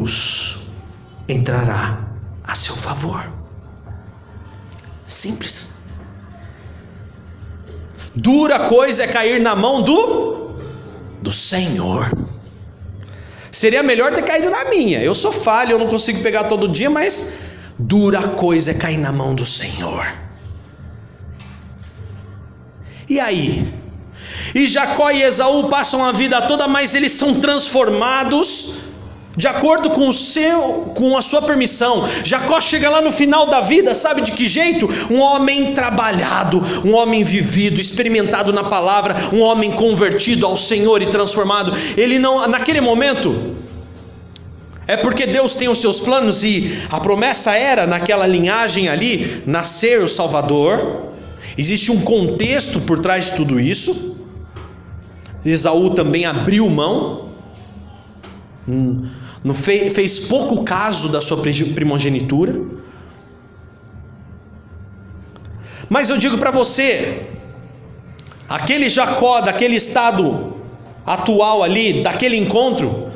[0.09, 0.61] Deus
[1.29, 1.99] entrará
[2.43, 3.31] a seu favor.
[5.07, 5.71] Simples.
[8.15, 10.57] Dura coisa é cair na mão do
[11.21, 12.11] do Senhor.
[13.53, 15.01] Seria melhor ter caído na minha.
[15.03, 17.33] Eu sou falho, eu não consigo pegar todo dia, mas
[17.79, 20.11] dura coisa é cair na mão do Senhor.
[23.09, 23.75] E aí?
[24.55, 28.89] E Jacó e Esaú passam a vida toda, mas eles são transformados
[29.39, 32.05] de acordo com o seu, com a sua permissão.
[32.25, 34.89] Jacó chega lá no final da vida, sabe de que jeito?
[35.09, 41.07] Um homem trabalhado, um homem vivido, experimentado na palavra, um homem convertido ao Senhor e
[41.07, 41.73] transformado.
[41.97, 43.55] Ele não, naquele momento,
[44.89, 50.03] é porque Deus tem os seus planos e a promessa era naquela linhagem ali nascer
[50.03, 51.13] o Salvador.
[51.57, 54.17] Existe um contexto por trás de tudo isso.
[55.45, 57.29] Esaú também abriu mão.
[58.69, 62.61] Hum não fez, fez pouco caso da sua primogenitura.
[65.89, 67.23] Mas eu digo para você,
[68.49, 70.55] aquele Jacó, daquele estado
[71.07, 73.11] atual ali, daquele encontro,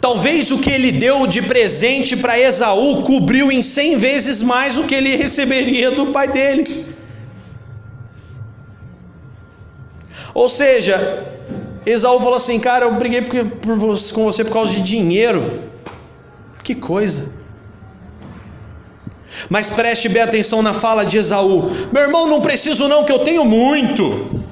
[0.00, 4.84] talvez o que ele deu de presente para Esaú cobriu em cem vezes mais o
[4.84, 6.86] que ele receberia do pai dele.
[10.34, 11.24] Ou seja,
[11.84, 13.76] Esaú falou assim: Cara, eu briguei porque, por
[14.12, 15.70] com você por causa de dinheiro.
[16.62, 17.32] Que coisa.
[19.48, 23.20] Mas preste bem atenção na fala de Esaú: Meu irmão, não preciso, não, que eu
[23.20, 24.42] tenho muito.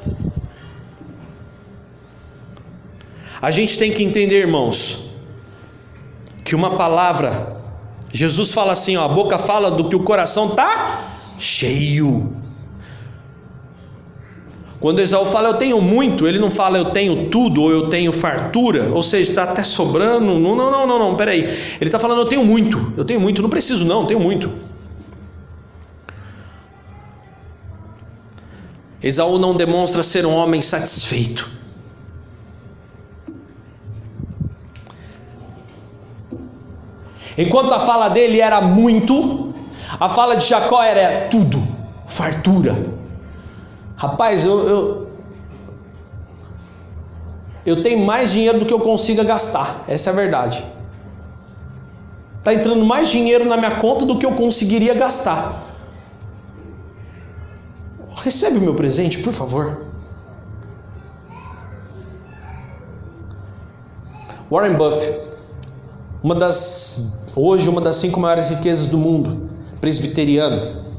[3.40, 5.10] A gente tem que entender, irmãos,
[6.44, 7.56] que uma palavra,
[8.12, 11.04] Jesus fala assim: ó, a boca fala do que o coração está
[11.38, 12.39] cheio.
[14.80, 18.14] Quando Esaú fala eu tenho muito, ele não fala eu tenho tudo ou eu tenho
[18.14, 20.38] fartura, ou seja, está até sobrando.
[20.38, 21.40] Não, não, não, não, não, peraí.
[21.42, 24.50] Ele está falando eu tenho muito, eu tenho muito, não preciso não, tenho muito.
[29.02, 31.50] Esaú não demonstra ser um homem satisfeito.
[37.36, 39.54] Enquanto a fala dele era muito,
[39.98, 41.62] a fala de Jacó era tudo,
[42.06, 42.99] fartura.
[44.00, 45.10] Rapaz, eu, eu,
[47.66, 49.84] eu tenho mais dinheiro do que eu consiga gastar.
[49.86, 50.64] Essa é a verdade.
[52.38, 55.62] Está entrando mais dinheiro na minha conta do que eu conseguiria gastar.
[58.24, 59.84] Recebe o meu presente, por favor.
[64.50, 65.28] Warren Buffett,
[66.22, 70.89] uma das hoje uma das cinco maiores riquezas do mundo, presbiteriano.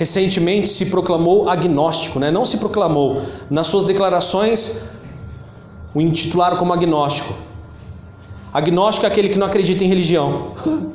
[0.00, 2.30] Recentemente se proclamou agnóstico, né?
[2.30, 3.20] Não se proclamou,
[3.50, 4.82] nas suas declarações
[5.94, 7.34] o intitularam como agnóstico.
[8.50, 10.52] Agnóstico é aquele que não acredita em religião.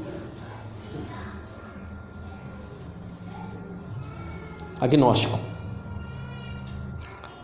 [4.82, 5.38] agnóstico.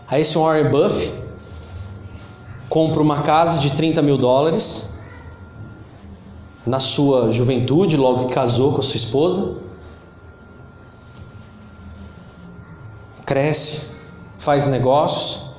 [0.08, 1.14] Aí esse Warren Buffett
[2.70, 4.96] compra uma casa de 30 mil dólares
[6.66, 9.62] na sua juventude, logo que casou com a sua esposa.
[13.32, 13.94] Cresce,
[14.38, 15.54] faz negócios,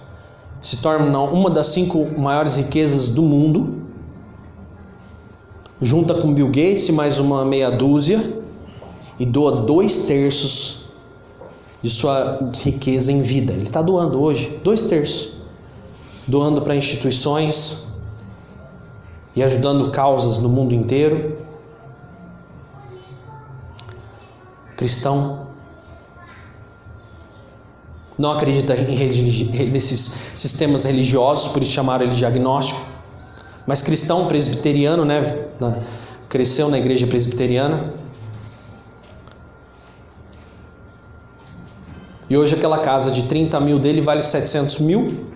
[0.60, 3.80] se torna uma das cinco maiores riquezas do mundo.
[5.80, 8.42] Junta com Bill Gates e mais uma meia dúzia
[9.18, 10.84] e doa dois terços
[11.80, 13.54] de sua riqueza em vida.
[13.54, 15.32] Ele está doando hoje dois terços,
[16.28, 17.86] doando para instituições
[19.34, 21.38] e ajudando causas no mundo inteiro.
[24.76, 25.51] Cristão
[28.18, 32.80] não acredita em nesses sistemas religiosos, por isso chamaram ele de agnóstico.
[33.66, 35.22] Mas cristão presbiteriano, né?
[36.28, 37.94] Cresceu na igreja presbiteriana.
[42.28, 45.26] E hoje aquela casa de 30 mil dele vale 700 mil.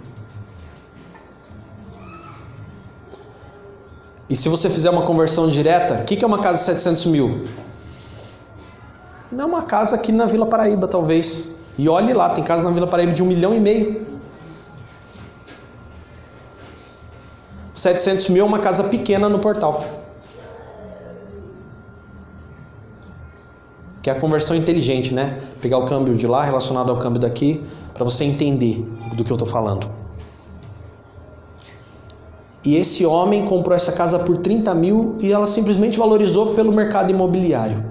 [4.29, 7.47] E se você fizer uma conversão direta, o que é uma casa de 700 mil?
[9.31, 11.56] Não é uma casa aqui na Vila Paraíba, talvez.
[11.79, 14.07] E olhe lá, tem casa na Vila Paraíba de um milhão e meio.
[17.75, 19.85] 700 mil é uma casa pequena no portal.
[24.07, 25.41] que é a conversão inteligente, né?
[25.61, 27.61] Pegar o câmbio de lá relacionado ao câmbio daqui,
[27.93, 29.91] para você entender do que eu estou falando.
[32.65, 37.11] E esse homem comprou essa casa por 30 mil e ela simplesmente valorizou pelo mercado
[37.11, 37.83] imobiliário.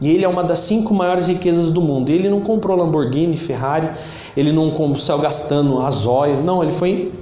[0.00, 2.10] E ele é uma das cinco maiores riquezas do mundo.
[2.10, 3.90] Ele não comprou Lamborghini, Ferrari,
[4.36, 7.12] ele não saiu gastando azóio, não, ele foi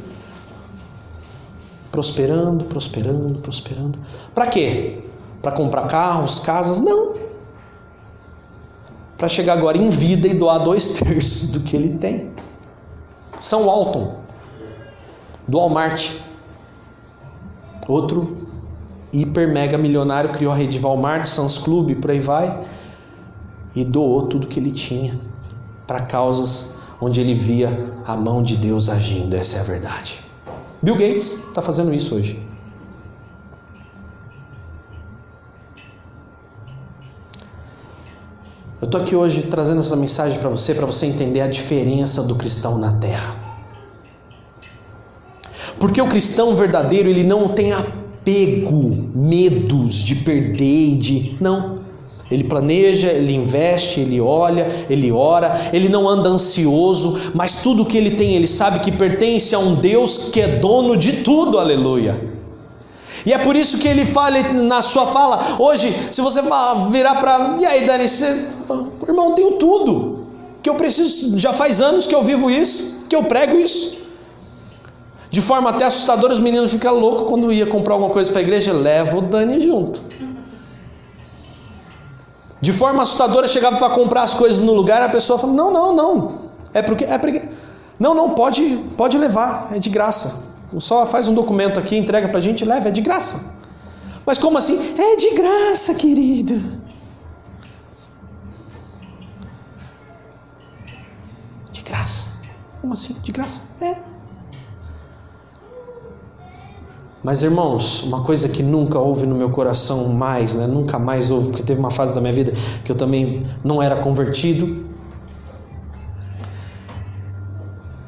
[1.91, 3.99] prosperando, prosperando, prosperando.
[4.35, 4.99] Para quê?
[5.47, 7.15] para comprar carros, casas, não.
[9.17, 12.33] Para chegar agora em vida e doar dois terços do que ele tem.
[13.39, 14.17] São Walton,
[15.47, 16.15] do Walmart,
[17.87, 18.36] outro
[19.21, 22.61] hiper mega milionário, criou a rede Walmart, Sans Club, por aí vai,
[23.75, 25.19] e doou tudo que ele tinha
[25.87, 30.25] para causas onde ele via a mão de Deus agindo, essa é a verdade.
[30.83, 32.47] Bill Gates está fazendo isso hoje.
[38.81, 42.37] Eu estou aqui hoje trazendo essa mensagem para você, para você entender a diferença do
[42.37, 43.35] cristão na terra.
[45.81, 47.73] Porque o cristão verdadeiro, ele não tem
[48.27, 51.37] apego, medos de perder, de.
[51.41, 51.77] Não.
[52.29, 57.97] Ele planeja, ele investe, ele olha, ele ora, ele não anda ansioso, mas tudo que
[57.97, 62.35] ele tem, ele sabe que pertence a um Deus que é dono de tudo, aleluia.
[63.25, 66.41] E é por isso que ele fala na sua fala, hoje, se você
[66.91, 67.57] virar para.
[67.61, 68.45] E aí, Dani, você.
[69.07, 70.27] Irmão, tenho tudo.
[70.63, 71.39] Que eu preciso.
[71.39, 74.06] Já faz anos que eu vivo isso, que eu prego isso.
[75.29, 78.43] De forma até assustadora, os meninos ficam loucos quando ia comprar alguma coisa para a
[78.43, 80.03] igreja, leva o Dani junto.
[82.61, 85.95] De forma assustadora, chegava para comprar as coisas no lugar, a pessoa falava: Não, não,
[85.95, 86.39] não.
[86.73, 87.05] É porque.
[87.05, 87.49] É porque...
[87.99, 90.45] Não, não, pode, pode levar, é de graça.
[90.79, 93.55] Só faz um documento aqui, entrega para a gente, leva, é de graça.
[94.25, 94.95] Mas como assim?
[94.99, 96.55] É de graça, querido.
[101.71, 102.27] De graça.
[102.81, 103.15] Como assim?
[103.23, 103.61] De graça?
[103.81, 103.97] É.
[107.27, 110.65] Mas irmãos, uma coisa que nunca houve no meu coração mais, né?
[110.69, 112.53] Nunca mais houve, porque teve uma fase da minha vida
[112.85, 114.87] que eu também não era convertido.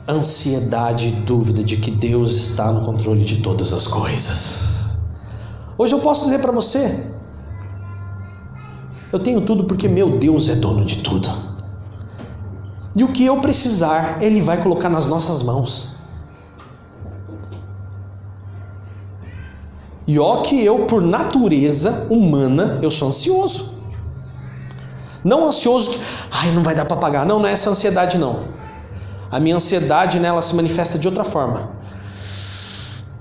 [0.07, 4.97] ansiedade e dúvida de que Deus está no controle de todas as coisas.
[5.77, 7.05] Hoje eu posso dizer para você:
[9.13, 11.29] eu tenho tudo porque meu Deus é dono de tudo.
[12.95, 15.98] E o que eu precisar, Ele vai colocar nas nossas mãos.
[20.09, 23.75] E ó que eu, por natureza humana, eu sou ansioso.
[25.23, 26.01] Não ansioso que,
[26.33, 27.27] ai, não vai dar para pagar.
[27.27, 28.45] Não, não é essa ansiedade não.
[29.31, 31.69] a minha ansiedade nela se manifesta de outra forma.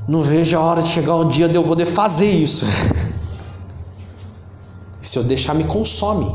[0.07, 2.65] Não vejo a hora de chegar o dia de eu poder fazer isso.
[5.01, 6.33] Se eu deixar, me consome.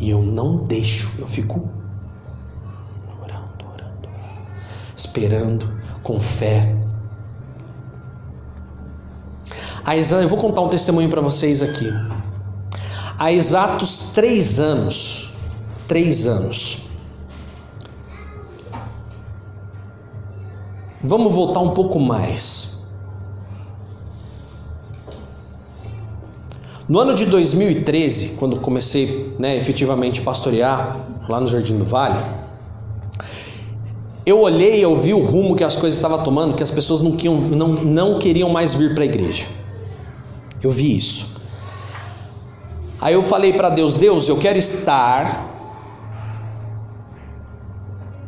[0.00, 1.70] E eu não deixo, eu fico
[3.22, 4.08] orando, orando, orando,
[4.96, 6.74] esperando, com fé.
[10.22, 11.92] Eu vou contar um testemunho para vocês aqui.
[13.18, 15.30] Há exatos três anos,
[15.86, 16.86] três anos,
[21.06, 22.84] Vamos voltar um pouco mais.
[26.88, 30.96] No ano de 2013, quando comecei né, efetivamente pastorear
[31.28, 32.24] lá no Jardim do Vale,
[34.24, 37.00] eu olhei e eu vi o rumo que as coisas estavam tomando, que as pessoas
[37.00, 39.46] não queriam, não, não queriam mais vir para a igreja.
[40.62, 41.36] Eu vi isso.
[43.00, 45.54] Aí eu falei para Deus: Deus, eu quero estar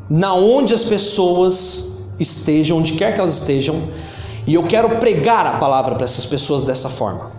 [0.08, 3.80] na onde as pessoas estejam, onde quer que elas estejam,
[4.46, 7.32] e eu quero pregar a palavra para essas pessoas dessa forma.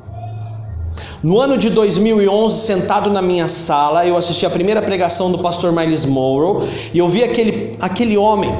[1.21, 5.71] No ano de 2011, sentado na minha sala, eu assisti a primeira pregação do pastor
[5.71, 6.63] Miles Morrow
[6.93, 8.53] e eu vi aquele, aquele homem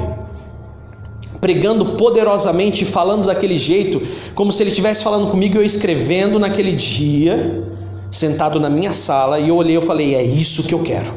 [1.40, 4.02] pregando poderosamente, falando daquele jeito,
[4.34, 7.64] como se ele estivesse falando comigo e eu escrevendo naquele dia,
[8.10, 11.14] sentado na minha sala, e eu olhei e falei: é isso que eu quero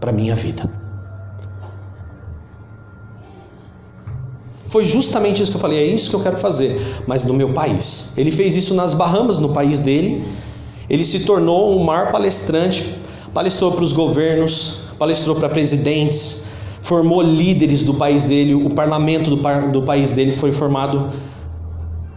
[0.00, 0.70] para minha vida.
[4.66, 7.54] Foi justamente isso que eu falei, é isso que eu quero fazer, mas no meu
[7.54, 8.12] país.
[8.18, 10.22] Ele fez isso nas Bahamas, no país dele.
[10.90, 12.94] Ele se tornou um maior palestrante,
[13.32, 16.44] palestrou para os governos, palestrou para presidentes,
[16.88, 18.54] formou líderes do país dele.
[18.54, 21.12] O parlamento do, do país dele foi formado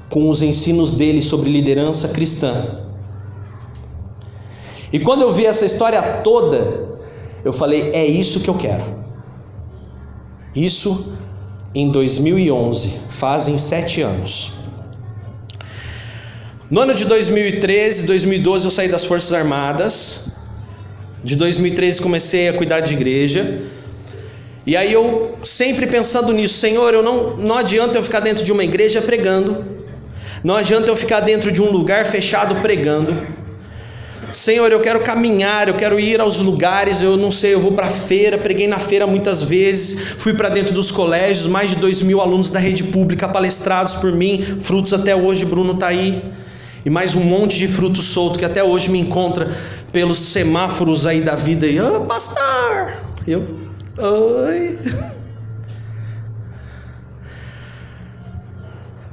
[0.09, 2.53] com os ensinos dele sobre liderança cristã.
[4.93, 6.86] E quando eu vi essa história toda,
[7.43, 8.84] eu falei: é isso que eu quero.
[10.55, 11.13] Isso
[11.76, 14.53] em 2011, fazem sete anos.
[16.69, 20.30] No ano de 2013, 2012 eu saí das Forças Armadas.
[21.22, 23.61] De 2013 comecei a cuidar de igreja.
[24.66, 28.51] E aí eu sempre pensando nisso, Senhor, eu não, não adianta eu ficar dentro de
[28.51, 29.66] uma igreja pregando.
[30.43, 33.16] Não adianta eu ficar dentro de um lugar fechado pregando.
[34.34, 37.88] Senhor, eu quero caminhar, eu quero ir aos lugares, eu não sei, eu vou para
[37.88, 42.01] a feira, preguei na feira muitas vezes, fui para dentro dos colégios, mais de dois
[42.01, 46.24] mil alunos da rede pública palestrados por mim, frutos até hoje, Bruno está aí,
[46.86, 49.51] e mais um monte de frutos solto que até hoje me encontra
[49.91, 52.93] pelos semáforos aí da vida, e, oh, pastor,
[53.28, 53.45] eu,
[53.97, 54.79] oi.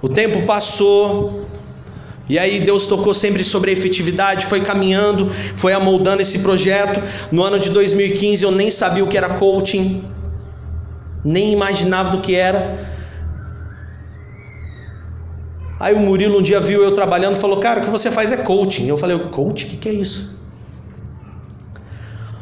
[0.00, 1.44] O tempo passou,
[2.28, 7.02] e aí Deus tocou sempre sobre a efetividade, foi caminhando, foi amoldando esse projeto.
[7.32, 10.04] No ano de 2015 eu nem sabia o que era coaching,
[11.24, 12.78] nem imaginava do que era.
[15.80, 18.30] Aí o Murilo um dia viu eu trabalhando e falou: Cara, o que você faz
[18.30, 18.86] é coaching.
[18.86, 19.66] Eu falei: Coaching?
[19.66, 20.37] O que, que é isso?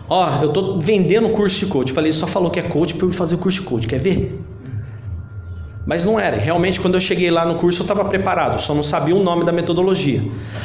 [0.08, 1.90] Ó, eu tô vendendo curso de coaching.
[1.90, 3.88] Eu falei: Só falou que é coaching para eu fazer o curso de coaching.
[3.88, 4.40] Quer ver?
[5.86, 6.36] Mas não era.
[6.36, 9.44] Realmente, quando eu cheguei lá no curso, eu estava preparado, só não sabia o nome
[9.44, 10.22] da metodologia.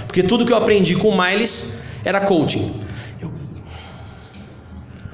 [0.07, 2.73] Porque tudo que eu aprendi com o Miles era coaching.
[3.21, 3.31] Eu...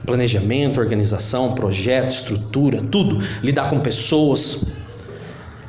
[0.06, 3.22] Planejamento, organização, projeto, estrutura, tudo.
[3.44, 4.64] Lidar com pessoas.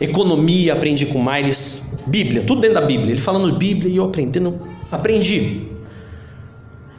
[0.00, 1.82] Economia, aprendi com o Miles.
[2.06, 3.10] Bíblia, tudo dentro da Bíblia.
[3.10, 4.56] Ele falando Bíblia e eu aprendendo.
[4.90, 5.77] Aprendi.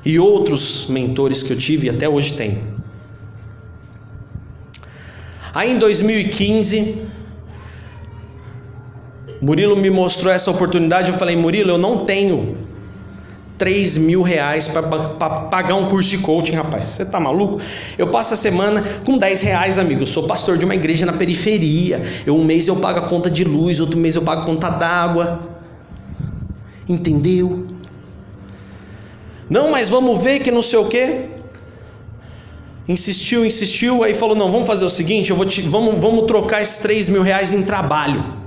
[0.06, 2.64] E outros mentores que eu tive e até hoje tenho.
[5.54, 6.95] Aí em 2015,
[9.41, 11.10] Murilo me mostrou essa oportunidade.
[11.12, 12.58] Eu falei, Murilo, eu não tenho
[13.58, 16.89] 3 mil reais para pagar um curso de coaching, rapaz.
[16.89, 17.60] Você tá maluco?
[17.97, 20.04] Eu passo a semana com 10 reais, amigo.
[20.04, 22.02] Eu sou pastor de uma igreja na periferia.
[22.26, 24.70] Eu, um mês eu pago a conta de luz, outro mês eu pago a conta
[24.70, 25.41] d'água.
[26.88, 27.68] Entendeu?
[29.50, 31.30] Não, mas vamos ver que não sei o quê.
[32.88, 36.62] Insistiu, insistiu, aí falou: não, vamos fazer o seguinte, eu vou te, vamos, vamos trocar
[36.62, 38.38] esses 3 mil reais em trabalho.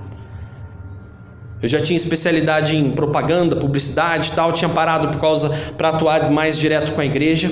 [1.62, 6.28] Eu já tinha especialidade em propaganda, publicidade e tal, tinha parado por causa para atuar
[6.28, 7.50] mais direto com a igreja.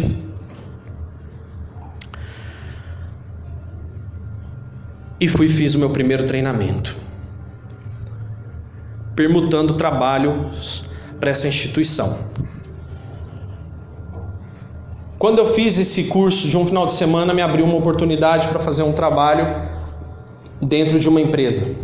[5.20, 6.96] E fui fiz o meu primeiro treinamento.
[9.14, 10.84] Permutando trabalhos
[11.20, 12.18] para essa instituição.
[15.20, 18.58] Quando eu fiz esse curso de um final de semana, me abriu uma oportunidade para
[18.58, 19.54] fazer um trabalho
[20.62, 21.76] dentro de uma empresa.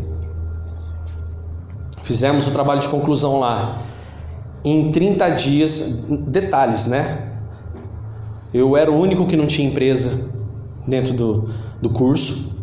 [2.02, 3.82] Fizemos o trabalho de conclusão lá.
[4.64, 7.32] Em 30 dias, detalhes, né?
[8.54, 10.30] Eu era o único que não tinha empresa
[10.86, 11.50] dentro do,
[11.82, 12.54] do curso.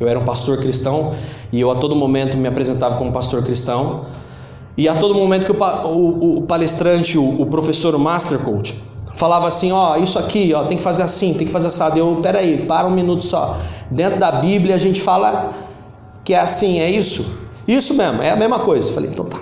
[0.00, 1.14] Eu era um pastor cristão
[1.52, 4.06] e eu a todo momento me apresentava como pastor cristão.
[4.76, 8.76] E a todo momento que o, o, o palestrante, o, o, professor, o master coach,
[9.18, 11.98] falava assim, ó, isso aqui, ó, tem que fazer assim, tem que fazer assado.
[11.98, 13.58] Eu, peraí, para um minuto só.
[13.90, 15.52] Dentro da Bíblia a gente fala
[16.24, 17.26] que é assim, é isso?
[17.66, 18.92] Isso mesmo, é a mesma coisa.
[18.92, 19.40] Falei, então tá.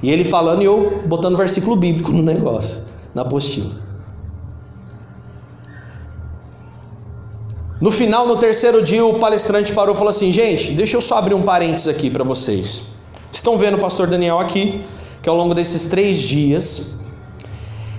[0.00, 3.72] E ele falando e eu botando versículo bíblico no negócio, na apostila.
[7.80, 11.18] No final, no terceiro dia, o palestrante parou e falou assim: Gente, deixa eu só
[11.18, 12.84] abrir um parênteses aqui para vocês.
[13.32, 14.84] Estão vendo o pastor Daniel aqui,
[15.20, 17.00] que ao longo desses três dias,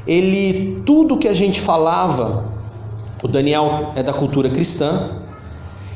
[0.07, 2.45] ele, tudo que a gente falava,
[3.21, 5.11] o Daniel é da cultura cristã,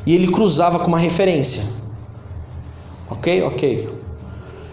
[0.04, 1.64] e ele cruzava com uma referência.
[3.08, 3.42] Ok?
[3.42, 4.02] Ok.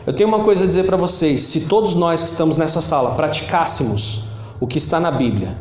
[0.06, 3.12] Eu tenho uma coisa a dizer para vocês: se todos nós que estamos nessa sala
[3.12, 4.26] praticássemos
[4.60, 5.58] o que está na Bíblia,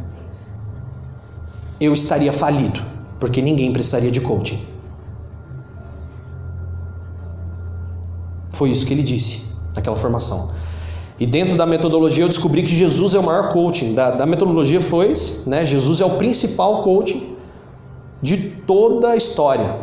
[1.81, 2.85] eu estaria falido,
[3.21, 4.67] porque ninguém precisaria de coaching.
[8.53, 10.51] Foi isso que ele disse naquela formação.
[11.21, 13.93] E dentro da metodologia eu descobri que Jesus é o maior coaching.
[13.95, 15.15] Da, da metodologia foi,
[15.47, 15.67] né?
[15.67, 17.37] Jesus é o principal coaching
[18.23, 19.75] de toda a história.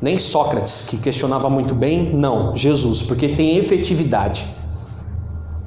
[0.00, 4.46] Nem Sócrates, que questionava muito bem, não, Jesus, porque tem efetividade,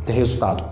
[0.05, 0.63] tem resultado.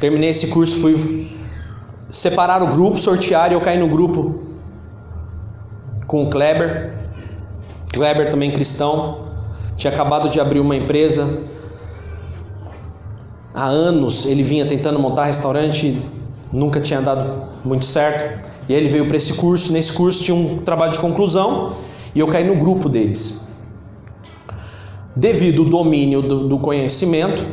[0.00, 1.32] Terminei esse curso, fui
[2.10, 4.42] separar o grupo, sortear e eu caí no grupo
[6.06, 6.93] com o Kleber.
[7.94, 9.20] Kleber também cristão,
[9.76, 11.42] tinha acabado de abrir uma empresa.
[13.54, 15.96] Há anos ele vinha tentando montar restaurante,
[16.52, 18.42] nunca tinha dado muito certo.
[18.68, 19.72] E aí ele veio para esse curso.
[19.72, 21.74] Nesse curso tinha um trabalho de conclusão
[22.14, 23.40] e eu caí no grupo deles.
[25.14, 27.46] Devido ao domínio do, do conhecimento,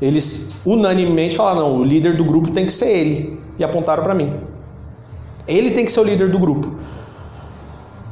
[0.00, 3.40] eles unanimemente falaram: não, o líder do grupo tem que ser ele.
[3.58, 4.34] E apontaram para mim.
[5.48, 6.76] Ele tem que ser o líder do grupo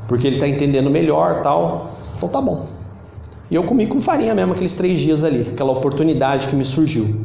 [0.06, 1.90] porque ele está entendendo melhor tal.
[2.16, 2.66] Então tá bom.
[3.50, 7.24] E eu comi com farinha mesmo aqueles três dias ali, aquela oportunidade que me surgiu.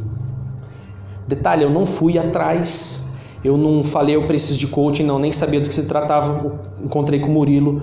[1.26, 3.04] Detalhe, eu não fui atrás,
[3.44, 6.60] eu não falei eu preciso de coaching, não, nem sabia do que se tratava.
[6.80, 7.82] Encontrei com o Murilo,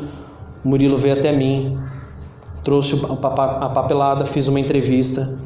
[0.64, 1.78] o Murilo veio até mim,
[2.64, 5.38] trouxe a papelada, fiz uma entrevista.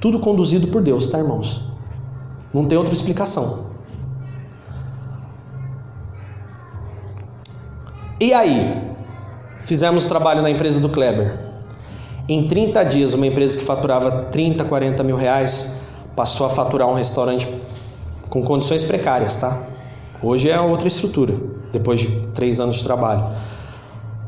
[0.00, 1.62] Tudo conduzido por Deus, tá, irmãos?
[2.54, 3.66] Não tem outra explicação.
[8.18, 8.89] E aí?
[9.62, 11.38] Fizemos trabalho na empresa do Kleber.
[12.28, 15.74] Em 30 dias, uma empresa que faturava 30, 40 mil reais
[16.14, 17.48] passou a faturar um restaurante
[18.28, 19.62] com condições precárias, tá?
[20.22, 21.34] Hoje é outra estrutura,
[21.72, 23.24] depois de três anos de trabalho.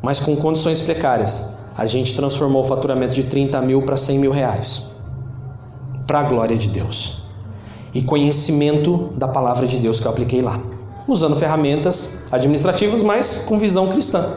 [0.02, 1.44] Mas com condições precárias.
[1.76, 4.82] A gente transformou o faturamento de 30 mil para 100 mil reais.
[6.06, 7.22] Para a glória de Deus.
[7.94, 10.60] E conhecimento da palavra de Deus que eu apliquei lá.
[11.06, 14.34] Usando ferramentas administrativas, mas com visão cristã.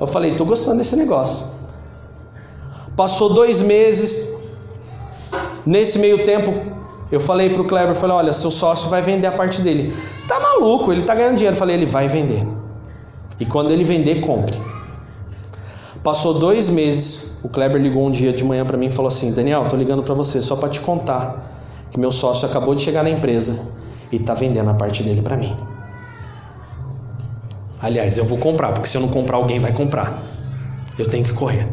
[0.00, 1.46] Eu falei, tô gostando desse negócio.
[2.96, 4.34] Passou dois meses.
[5.64, 6.54] Nesse meio tempo,
[7.12, 9.94] eu falei pro Kleber, falei, olha, seu sócio vai vender a parte dele.
[10.18, 10.90] Você tá maluco?
[10.90, 11.54] Ele tá ganhando dinheiro.
[11.54, 12.46] Eu falei, ele vai vender.
[13.38, 14.60] E quando ele vender, compre.
[16.02, 17.38] Passou dois meses.
[17.42, 20.02] O Kleber ligou um dia de manhã para mim e falou assim: Daniel, tô ligando
[20.02, 21.50] para você só para te contar
[21.90, 23.60] que meu sócio acabou de chegar na empresa
[24.10, 25.54] e tá vendendo a parte dele para mim.
[27.82, 30.22] Aliás, eu vou comprar, porque se eu não comprar, alguém vai comprar.
[30.98, 31.66] Eu tenho que correr.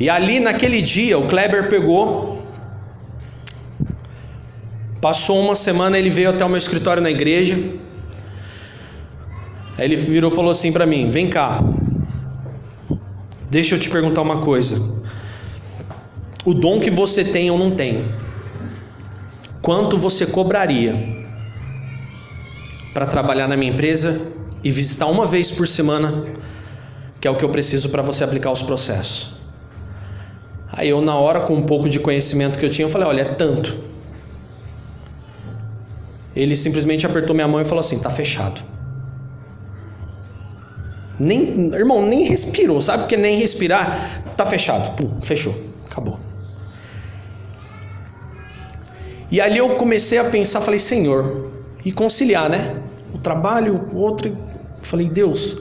[0.00, 2.42] E ali naquele dia, o Kleber pegou,
[5.00, 7.54] passou uma semana, ele veio até o meu escritório na igreja.
[9.78, 11.62] Aí ele virou e falou assim para mim: Vem cá,
[13.48, 15.04] deixa eu te perguntar uma coisa.
[16.44, 18.04] O dom que você tem ou não tem,
[19.62, 21.23] quanto você cobraria
[22.94, 24.28] para trabalhar na minha empresa
[24.62, 26.24] e visitar uma vez por semana,
[27.20, 29.34] que é o que eu preciso para você aplicar os processos.
[30.72, 33.22] Aí eu, na hora, com um pouco de conhecimento que eu tinha, eu falei: olha,
[33.22, 33.76] é tanto.
[36.34, 38.60] Ele simplesmente apertou minha mão e falou assim: tá fechado.
[41.18, 43.04] Nem, irmão, nem respirou, sabe?
[43.04, 44.96] Porque nem respirar, tá fechado.
[44.96, 45.54] Pum, fechou,
[45.88, 46.18] acabou.
[49.30, 51.53] E ali eu comecei a pensar, falei, Senhor,
[51.84, 52.76] e conciliar, né?
[53.12, 54.36] O trabalho, o outro.
[54.82, 55.58] Falei, Deus,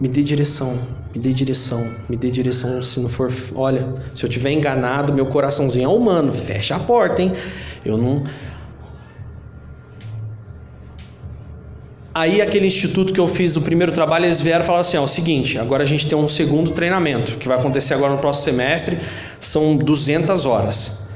[0.00, 0.78] me dê direção,
[1.14, 2.80] me dê direção, me dê direção.
[2.82, 7.22] Se não for, olha, se eu tiver enganado, meu coraçãozinho é humano, fecha a porta,
[7.22, 7.32] hein?
[7.84, 8.24] Eu não.
[12.14, 15.08] Aí aquele instituto que eu fiz o primeiro trabalho, eles vieram falaram assim: ó, o
[15.08, 18.98] seguinte, agora a gente tem um segundo treinamento que vai acontecer agora no próximo semestre,
[19.40, 21.07] são 200 horas.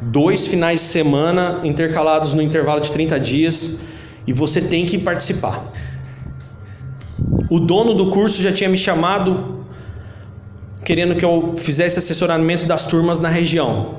[0.00, 3.80] Dois finais de semana intercalados no intervalo de 30 dias
[4.26, 5.72] e você tem que participar.
[7.50, 9.66] O dono do curso já tinha me chamado
[10.84, 13.96] querendo que eu fizesse assessoramento das turmas na região.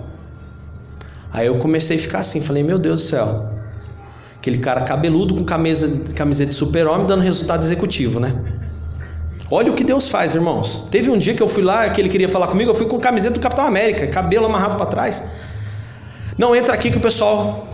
[1.31, 3.49] Aí eu comecei a ficar assim, falei: "Meu Deus do céu.
[4.37, 8.33] Aquele cara cabeludo com camisa, camiseta de super-homem dando resultado executivo, né?
[9.51, 10.87] Olha o que Deus faz, irmãos.
[10.89, 12.99] Teve um dia que eu fui lá, que ele queria falar comigo, eu fui com
[12.99, 15.23] camiseta do Capitão América, cabelo amarrado para trás.
[16.39, 17.67] Não, entra aqui que o pessoal.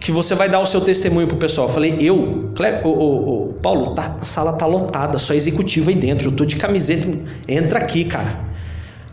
[0.00, 1.68] Que você vai dar o seu testemunho pro pessoal.
[1.68, 6.28] Eu falei, eu, Cle, o, Paulo, tá, a sala tá lotada, só executivo aí dentro.
[6.28, 7.06] Eu tô de camiseta.
[7.46, 8.40] Entra aqui, cara.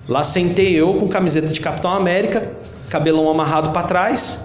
[0.07, 2.53] Lá sentei eu com camiseta de Capitão América,
[2.89, 4.39] cabelão amarrado para trás,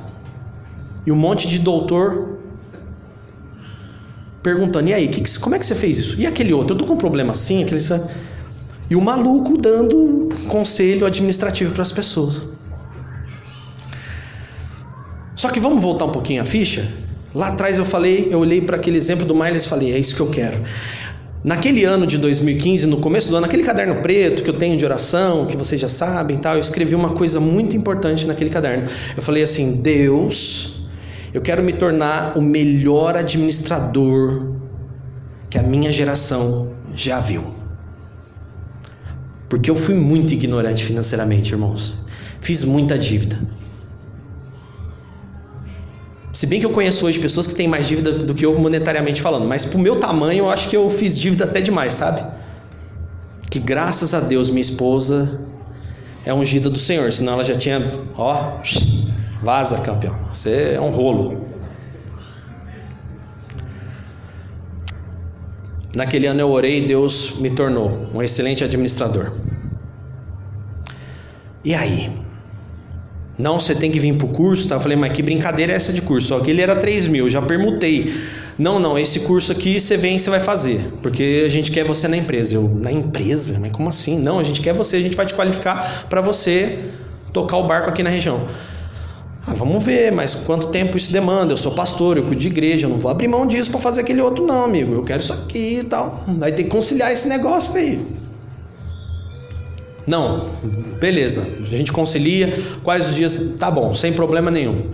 [1.07, 2.39] e um monte de doutor
[4.43, 6.21] perguntando: e aí, que, como é que você fez isso?
[6.21, 6.75] E aquele outro?
[6.75, 7.81] Eu tô com um problema assim, aquele.
[8.91, 12.45] E o maluco dando conselho administrativo para as pessoas.
[15.35, 16.89] Só que vamos voltar um pouquinho a ficha?
[17.35, 20.15] Lá atrás eu falei, eu olhei para aquele exemplo do Miles e falei, é isso
[20.15, 20.63] que eu quero.
[21.43, 24.85] Naquele ano de 2015, no começo do ano, naquele caderno preto que eu tenho de
[24.85, 28.85] oração, que vocês já sabem, tal, eu escrevi uma coisa muito importante naquele caderno.
[29.15, 30.87] Eu falei assim: Deus,
[31.35, 34.55] eu quero me tornar o melhor administrador
[35.51, 37.45] que a minha geração já viu.
[39.49, 41.95] Porque eu fui muito ignorante financeiramente, irmãos.
[42.41, 43.39] Fiz muita dívida.
[46.35, 49.23] Se bem que eu conheço hoje pessoas que têm mais dívida do que eu monetariamente
[49.23, 52.25] falando, mas pro meu tamanho eu acho que eu fiz dívida até demais, sabe?
[53.49, 55.41] Que graças a Deus minha esposa
[56.27, 57.81] é ungida do Senhor, senão ela já tinha,
[58.17, 58.59] ó,
[59.45, 60.19] vaza, campeão.
[60.33, 61.47] Você é um rolo.
[65.95, 69.31] Naquele ano eu orei e Deus me tornou um excelente administrador.
[71.65, 72.24] E aí?
[73.37, 74.77] Não, você tem que vir para o curso, tá?
[74.77, 76.35] Eu falei, mas que brincadeira é essa de curso?
[76.35, 78.15] Aquele era 3 mil, já permutei.
[78.57, 81.85] Não, não, esse curso aqui você vem e você vai fazer, porque a gente quer
[81.85, 82.55] você na empresa.
[82.55, 83.59] Eu, na empresa?
[83.61, 84.17] Mas como assim?
[84.19, 86.79] Não, a gente quer você, a gente vai te qualificar para você
[87.33, 88.47] tocar o barco aqui na região.
[89.47, 91.53] Ah, vamos ver, mas quanto tempo isso demanda?
[91.53, 94.03] Eu sou pastor, eu cuido de igreja, eu não vou abrir mão disso para fazer
[94.03, 94.95] aquele outro, não, amigo.
[94.95, 96.23] Eu quero isso aqui e tal.
[96.39, 98.01] Vai ter que conciliar esse negócio aí.
[100.07, 100.47] Não,
[101.01, 102.53] beleza, a gente concilia,
[102.83, 104.91] quais os dias, tá bom, sem problema nenhum.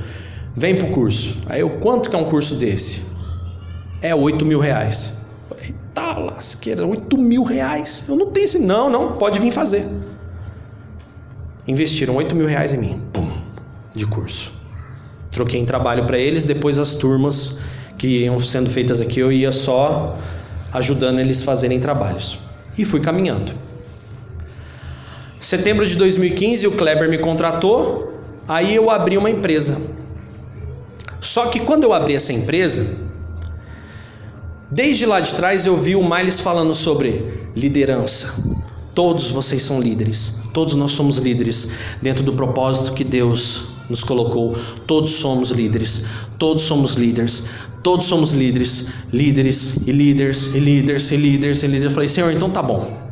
[0.57, 1.37] Vem pro curso.
[1.47, 3.03] Aí eu, quanto que é um curso desse?
[4.01, 5.15] É 8 mil reais.
[5.49, 8.05] Falei, tá lasqueira, 8 mil reais.
[8.09, 8.59] Eu não tenho esse.
[8.59, 9.87] Não, não, pode vir fazer.
[11.67, 13.01] Investiram 8 mil reais em mim.
[13.13, 13.29] Pum,
[13.95, 14.53] de curso.
[15.31, 17.59] Troquei em trabalho para eles, depois as turmas
[17.97, 20.17] que iam sendo feitas aqui, eu ia só
[20.73, 22.41] ajudando eles a fazerem trabalhos.
[22.77, 23.53] E fui caminhando.
[25.41, 28.13] Setembro de 2015, o Kleber me contratou,
[28.47, 29.81] aí eu abri uma empresa.
[31.19, 32.95] Só que quando eu abri essa empresa,
[34.71, 38.35] desde lá de trás eu vi o Miles falando sobre liderança.
[38.95, 41.71] Todos vocês são líderes, todos nós somos líderes
[42.03, 44.55] dentro do propósito que Deus nos colocou.
[44.87, 46.05] Todos somos líderes,
[46.39, 47.47] todos somos líderes,
[47.83, 51.85] todos somos líderes, líderes e líderes e líderes e líderes e líderes.
[51.87, 53.10] Eu falei, Senhor, então tá bom.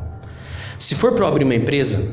[0.79, 2.13] Se for para abrir uma empresa,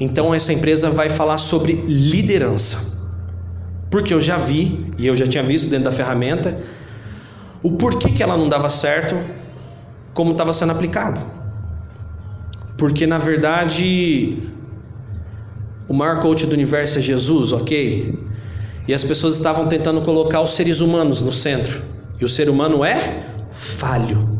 [0.00, 3.00] então essa empresa vai falar sobre liderança.
[3.90, 6.58] Porque eu já vi, e eu já tinha visto dentro da ferramenta,
[7.62, 9.14] o porquê que ela não dava certo
[10.14, 11.20] como estava sendo aplicado.
[12.78, 14.38] Porque na verdade
[15.88, 18.18] o maior coach do universo é Jesus, ok?
[18.88, 21.82] E as pessoas estavam tentando colocar os seres humanos no centro.
[22.20, 24.31] E o ser humano é falho.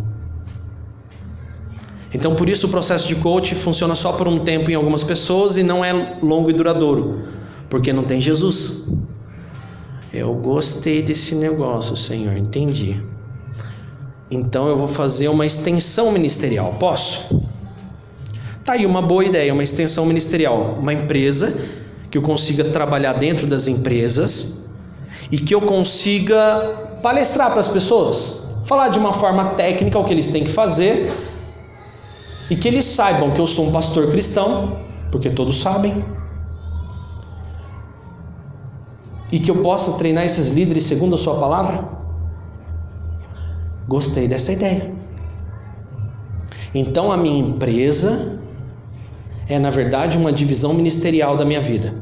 [2.15, 5.57] Então, por isso o processo de coach funciona só por um tempo em algumas pessoas
[5.57, 7.23] e não é longo e duradouro,
[7.71, 8.87] porque não tem Jesus.
[10.13, 13.03] Eu gostei desse negócio, Senhor, entendi.
[14.31, 16.77] Então eu vou fazer uma extensão ministerial.
[16.79, 17.43] Posso?
[18.63, 21.59] Tá aí uma boa ideia, uma extensão ministerial, uma empresa
[22.11, 24.67] que eu consiga trabalhar dentro das empresas
[25.31, 30.13] e que eu consiga palestrar para as pessoas, falar de uma forma técnica o que
[30.13, 31.11] eles têm que fazer
[32.53, 34.77] e que eles saibam que eu sou um pastor cristão,
[35.11, 36.05] porque todos sabem,
[39.33, 41.83] e que eu possa treinar esses líderes segundo a Sua palavra?
[43.89, 44.93] Gostei dessa ideia.
[46.75, 48.39] Então a minha empresa
[49.49, 51.95] é na verdade uma divisão ministerial da minha vida.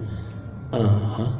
[0.72, 1.32] Uhum.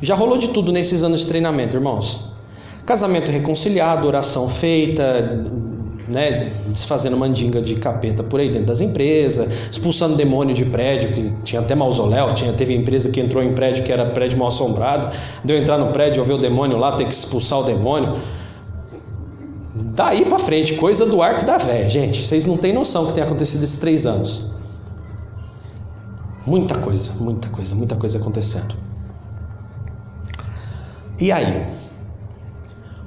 [0.00, 2.30] Já rolou de tudo nesses anos de treinamento, irmãos.
[2.86, 5.42] Casamento reconciliado, oração feita,
[6.08, 11.32] né, desfazendo mandinga de capeta por aí dentro das empresas, expulsando demônio de prédio, que
[11.44, 15.14] tinha até mausoléu, tinha, teve empresa que entrou em prédio que era prédio mal assombrado,
[15.44, 18.16] deu entrar no prédio, ver o demônio lá, ter que expulsar o demônio.
[19.74, 22.22] Daí para frente, coisa do arco da véia, gente.
[22.22, 24.50] Vocês não têm noção do que tem acontecido esses três anos.
[26.46, 28.74] Muita coisa, muita coisa, muita coisa acontecendo.
[31.20, 31.66] E aí?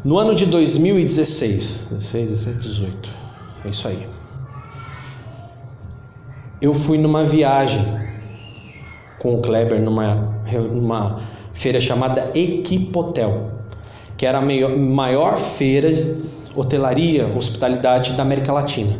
[0.03, 3.09] No ano de 2016, 16, 17, 18,
[3.65, 4.07] é isso aí.
[6.59, 7.85] Eu fui numa viagem
[9.19, 10.41] com o Kleber numa,
[10.71, 11.19] numa
[11.53, 13.51] feira chamada Equipotel,
[14.17, 16.15] que era a maior, feira de
[16.55, 18.97] hotelaria, hospitalidade da América Latina.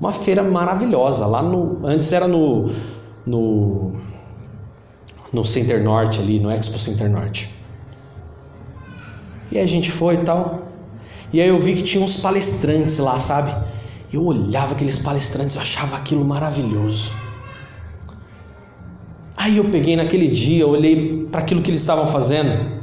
[0.00, 2.70] Uma feira maravilhosa, lá no antes era no
[3.26, 3.92] no
[5.32, 7.59] no Center Norte ali, no Expo Center Norte.
[9.50, 10.68] E a gente foi e tal.
[11.32, 13.54] E aí eu vi que tinha uns palestrantes lá, sabe?
[14.12, 17.12] Eu olhava aqueles palestrantes, eu achava aquilo maravilhoso.
[19.36, 22.80] Aí eu peguei naquele dia, olhei para aquilo que eles estavam fazendo.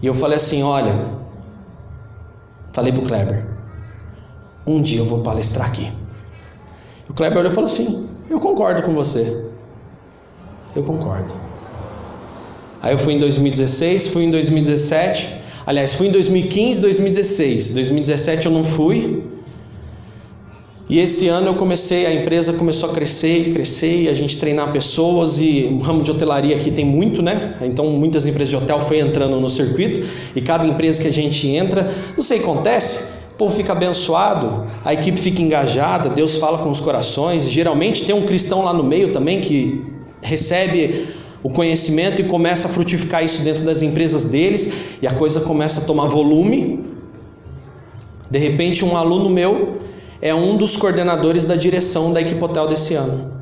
[0.00, 1.08] E eu falei assim: olha,
[2.72, 3.44] falei pro Kleber,
[4.66, 5.90] um dia eu vou palestrar aqui.
[7.08, 9.44] O Kleber olhou e falou assim: eu concordo com você.
[10.74, 11.34] Eu concordo.
[12.80, 15.39] Aí eu fui em 2016, fui em 2017.
[15.66, 17.74] Aliás, fui em 2015, 2016.
[17.74, 19.22] 2017 eu não fui.
[20.90, 24.72] E esse ano eu comecei, a empresa começou a crescer, crescer, e a gente treinar
[24.72, 27.54] pessoas e o ramo de hotelaria aqui tem muito, né?
[27.62, 30.02] Então muitas empresas de hotel foi entrando no circuito
[30.34, 33.04] e cada empresa que a gente entra, não sei acontece,
[33.34, 37.48] o povo fica abençoado, a equipe fica engajada, Deus fala com os corações.
[37.48, 39.84] Geralmente tem um cristão lá no meio também que
[40.20, 41.06] recebe
[41.42, 45.80] o conhecimento e começa a frutificar isso dentro das empresas deles e a coisa começa
[45.80, 46.84] a tomar volume.
[48.30, 49.78] De repente, um aluno meu
[50.20, 53.32] é um dos coordenadores da direção da Equipotel desse ano.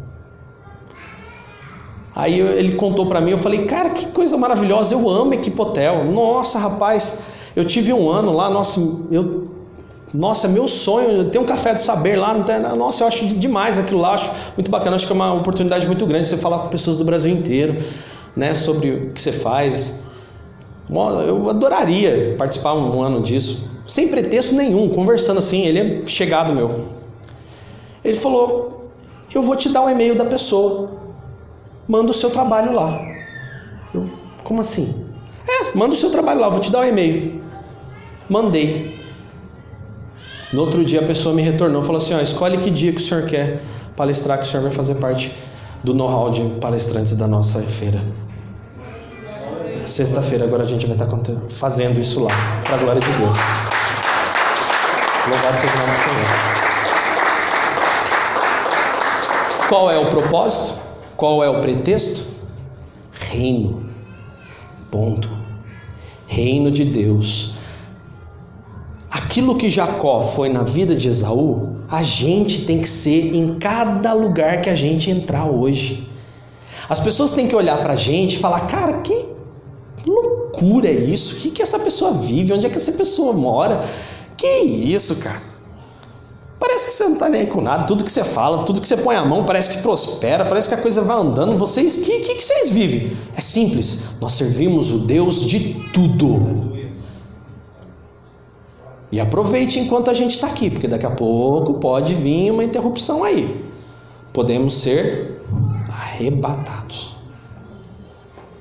[2.14, 6.04] Aí ele contou para mim, eu falei, cara, que coisa maravilhosa, eu amo Equipotel.
[6.04, 7.20] Nossa, rapaz,
[7.54, 8.80] eu tive um ano lá, nossa,
[9.10, 9.57] eu
[10.14, 13.78] nossa, meu sonho, ter um café do saber lá, não tem, nossa, eu acho demais
[13.78, 16.68] aquilo lá, acho muito bacana, acho que é uma oportunidade muito grande você falar com
[16.68, 17.82] pessoas do Brasil inteiro,
[18.34, 20.00] né, sobre o que você faz.
[21.26, 26.86] Eu adoraria participar um ano disso, sem pretexto nenhum, conversando assim, ele é chegado meu.
[28.02, 28.90] Ele falou:
[29.34, 30.90] "Eu vou te dar o e-mail da pessoa.
[31.86, 32.98] Manda o seu trabalho lá."
[33.92, 34.08] Eu,
[34.44, 35.04] como assim?
[35.46, 37.42] É, manda o seu trabalho lá, vou te dar o e-mail.
[38.30, 38.97] Mandei.
[40.52, 42.98] No outro dia a pessoa me retornou e falou assim: ó, escolhe que dia que
[42.98, 43.60] o senhor quer
[43.94, 45.30] palestrar, que o senhor vai fazer parte
[45.84, 48.00] do know-how de palestrantes da nossa feira.
[49.84, 51.08] Sexta-feira agora a gente vai estar
[51.50, 52.30] fazendo isso lá,
[52.64, 53.36] para a glória de Deus.
[55.28, 56.58] Louvado seja o nome do Senhor.
[59.68, 60.78] Qual é o propósito?
[61.16, 62.24] Qual é o pretexto?
[63.12, 63.86] Reino.
[64.90, 65.28] Ponto.
[66.26, 67.57] Reino de Deus
[69.10, 74.12] Aquilo que Jacó foi na vida de Esaú, a gente tem que ser em cada
[74.12, 76.08] lugar que a gente entrar hoje.
[76.88, 79.26] As pessoas têm que olhar para a gente e falar: cara, que
[80.06, 81.36] loucura é isso?
[81.36, 82.52] O que, que essa pessoa vive?
[82.52, 83.84] Onde é que essa pessoa mora?
[84.36, 85.42] Que isso, cara?
[86.58, 88.88] Parece que você não está nem aí com nada, tudo que você fala, tudo que
[88.88, 91.56] você põe a mão parece que prospera, parece que a coisa vai andando.
[91.56, 93.16] Vocês, o que, que, que vocês vivem?
[93.36, 96.77] É simples, nós servimos o Deus de tudo.
[99.10, 103.24] E aproveite enquanto a gente está aqui, porque daqui a pouco pode vir uma interrupção
[103.24, 103.64] aí.
[104.32, 105.40] Podemos ser
[105.88, 107.16] arrebatados.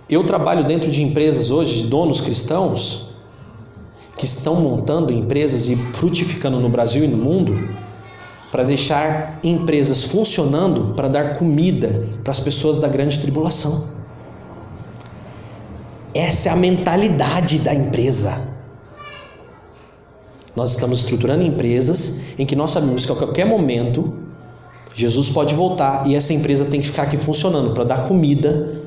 [0.10, 3.10] Eu trabalho dentro de empresas hoje, de donos cristãos,
[4.16, 7.70] que estão montando empresas e frutificando no Brasil e no mundo,
[8.50, 13.90] para deixar empresas funcionando para dar comida para as pessoas da grande tribulação.
[16.14, 18.57] Essa é a mentalidade da empresa.
[20.58, 24.12] Nós estamos estruturando empresas em que nós sabemos que a qualquer momento
[24.96, 28.82] Jesus pode voltar e essa empresa tem que ficar aqui funcionando para dar comida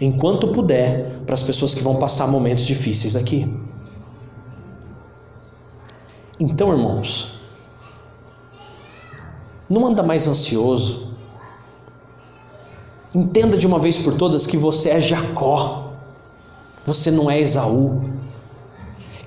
[0.00, 3.54] enquanto puder para as pessoas que vão passar momentos difíceis aqui.
[6.40, 7.38] Então, irmãos,
[9.68, 11.12] não anda mais ansioso.
[13.14, 15.92] Entenda de uma vez por todas que você é Jacó.
[16.86, 18.13] Você não é Esaú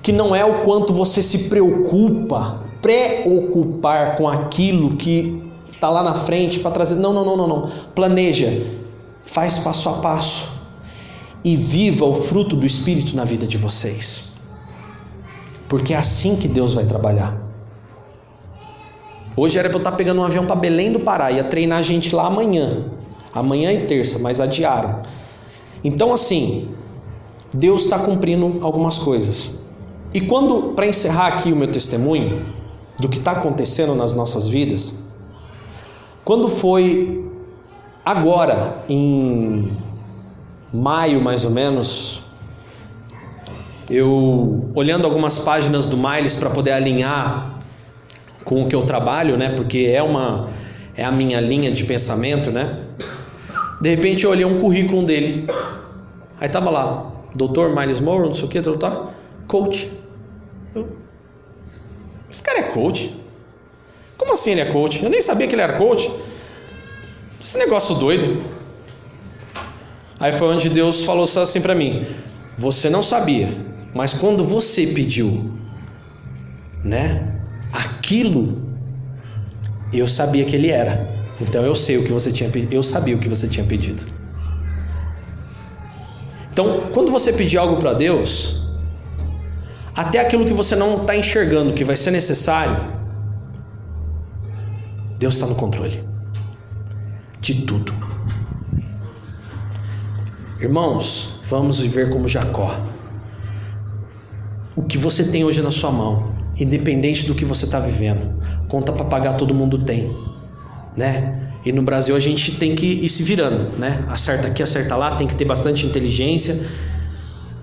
[0.02, 6.14] que não é o quanto você se preocupa, preocupar com aquilo que está lá na
[6.14, 6.96] frente para trazer.
[6.96, 7.70] Não, não, não, não, não.
[7.94, 8.66] Planeja,
[9.24, 10.52] faz passo a passo
[11.44, 14.32] e viva o fruto do Espírito na vida de vocês,
[15.68, 17.48] porque é assim que Deus vai trabalhar.
[19.36, 21.82] Hoje era para eu estar pegando um avião para Belém do Pará, ia treinar a
[21.82, 22.86] gente lá amanhã.
[23.32, 25.02] Amanhã e terça, mas adiaram.
[25.84, 26.68] Então, assim,
[27.52, 29.67] Deus está cumprindo algumas coisas.
[30.12, 32.44] E quando, para encerrar aqui o meu testemunho
[32.98, 35.06] do que está acontecendo nas nossas vidas,
[36.24, 37.24] quando foi
[38.04, 39.70] agora, em
[40.72, 42.22] maio mais ou menos,
[43.90, 47.54] eu olhando algumas páginas do Miles para poder alinhar
[48.44, 49.50] com o que eu trabalho, né?
[49.50, 50.48] Porque é uma
[50.96, 52.78] é a minha linha de pensamento, né?
[53.80, 55.46] De repente eu olhei um currículo dele.
[56.40, 57.68] Aí tava lá, Dr.
[57.74, 59.06] Miles Moore, não sei o que, tá?
[59.46, 59.97] Coach.
[62.30, 63.14] Esse cara é coach?
[64.16, 65.02] Como assim ele é coach?
[65.02, 66.10] Eu nem sabia que ele era coach.
[67.40, 68.42] Esse negócio doido.
[70.20, 72.06] Aí foi onde Deus falou assim para mim:
[72.56, 73.48] Você não sabia,
[73.94, 75.52] mas quando você pediu,
[76.84, 77.34] né?
[77.72, 78.68] Aquilo
[79.92, 81.08] eu sabia que ele era.
[81.40, 84.04] Então eu sei o que você tinha eu sabia o que você tinha pedido.
[86.52, 88.67] Então, quando você pedir algo para Deus,
[89.98, 92.76] até aquilo que você não está enxergando que vai ser necessário,
[95.18, 96.04] Deus está no controle
[97.40, 97.92] de tudo.
[100.60, 102.80] Irmãos, vamos viver como Jacó.
[104.76, 108.92] O que você tem hoje na sua mão, independente do que você está vivendo, conta
[108.92, 110.16] para pagar todo mundo tem,
[110.96, 111.50] né?
[111.64, 114.04] E no Brasil a gente tem que ir se virando, né?
[114.06, 116.64] Acerta aqui, acerta lá, tem que ter bastante inteligência,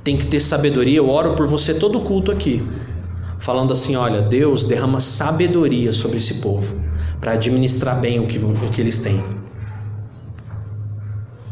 [0.06, 0.98] tem que ter sabedoria.
[0.98, 2.66] Eu oro por você todo culto aqui,
[3.40, 6.80] falando assim: olha, Deus derrama sabedoria sobre esse povo
[7.20, 9.22] para administrar bem o que, o que eles têm.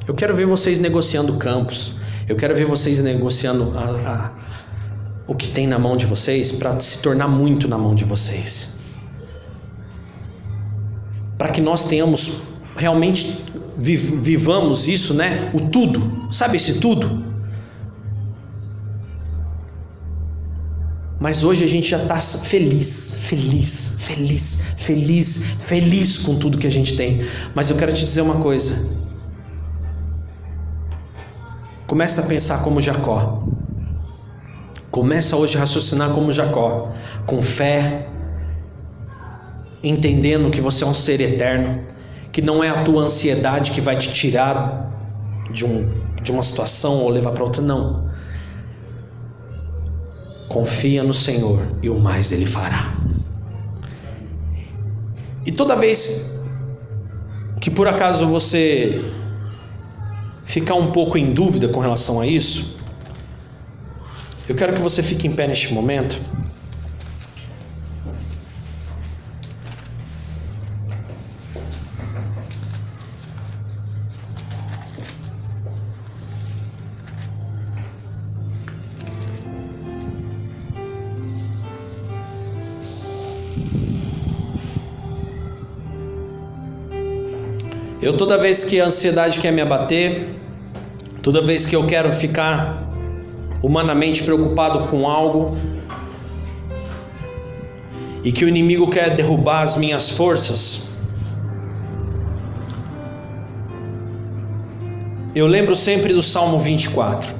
[0.08, 1.94] Eu quero ver vocês negociando campos.
[2.30, 4.32] Eu quero ver vocês negociando a, a,
[5.28, 8.78] o que tem na mão de vocês para se tornar muito na mão de vocês.
[11.38, 12.32] Para que nós tenhamos
[12.78, 13.44] realmente
[13.76, 15.50] vivamos isso, né?
[15.54, 17.33] O tudo, sabe esse tudo?
[21.24, 26.70] Mas hoje a gente já está feliz, feliz, feliz, feliz, feliz com tudo que a
[26.70, 27.26] gente tem.
[27.56, 28.94] Mas eu quero te dizer uma coisa:
[31.88, 33.42] Começa a pensar como Jacó.
[34.92, 36.92] Começa hoje a raciocinar como Jacó,
[37.26, 38.10] com fé,
[39.82, 41.86] entendendo que você é um ser eterno,
[42.34, 44.92] que não é a tua ansiedade que vai te tirar
[45.50, 45.90] de, um,
[46.22, 48.12] de uma situação ou levar para outra, não.
[50.54, 52.94] Confia no Senhor e o mais Ele fará.
[55.44, 56.40] E toda vez
[57.60, 59.04] que por acaso você
[60.46, 62.78] ficar um pouco em dúvida com relação a isso,
[64.48, 66.20] eu quero que você fique em pé neste momento.
[88.04, 90.28] Eu toda vez que a ansiedade quer me abater,
[91.22, 92.84] toda vez que eu quero ficar
[93.62, 95.58] humanamente preocupado com algo
[98.22, 100.90] e que o inimigo quer derrubar as minhas forças,
[105.34, 107.34] eu lembro sempre do Salmo 24.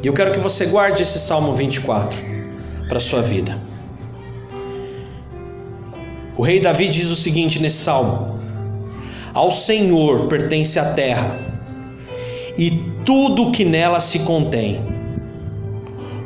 [0.00, 2.16] E eu quero que você guarde esse Salmo 24
[2.86, 3.58] para a sua vida.
[6.36, 8.39] O rei Davi diz o seguinte nesse salmo:
[9.32, 11.38] ao Senhor pertence a terra
[12.56, 12.70] e
[13.04, 14.80] tudo que nela se contém,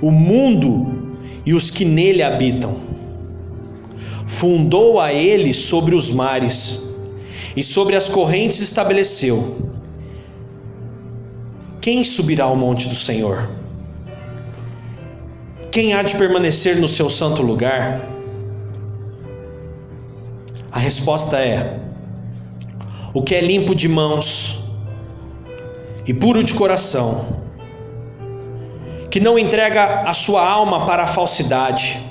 [0.00, 2.76] o mundo e os que nele habitam.
[4.26, 6.82] Fundou a ele sobre os mares
[7.54, 9.72] e sobre as correntes estabeleceu.
[11.80, 13.48] Quem subirá ao monte do Senhor?
[15.70, 18.08] Quem há de permanecer no seu santo lugar?
[20.72, 21.83] A resposta é:
[23.14, 24.58] o que é limpo de mãos
[26.04, 27.44] e puro de coração,
[29.08, 32.02] que não entrega a sua alma para a falsidade,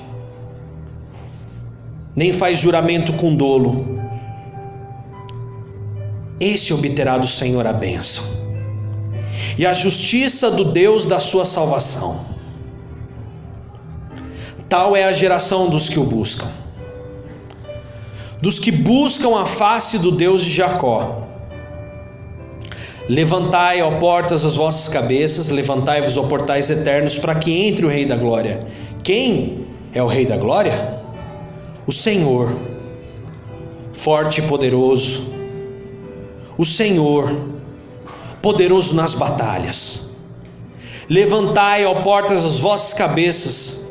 [2.16, 4.00] nem faz juramento com dolo,
[6.40, 8.24] esse obterá do Senhor a bênção
[9.58, 12.24] e a justiça do Deus da sua salvação.
[14.70, 16.63] Tal é a geração dos que o buscam
[18.44, 21.22] dos que buscam a face do Deus de Jacó.
[23.08, 28.04] Levantai, ó portas, as vossas cabeças, levantai-vos, ó portais eternos, para que entre o Rei
[28.04, 28.66] da Glória.
[29.02, 31.02] Quem é o Rei da Glória?
[31.86, 32.56] o Senhor,
[33.92, 35.22] forte e poderoso,
[36.56, 37.30] o Senhor,
[38.40, 40.10] poderoso nas batalhas.
[41.08, 43.86] Levantai, ó portas, as vossas cabeças,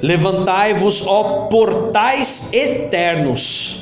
[0.00, 3.81] levantai-vos, ó portais eternos,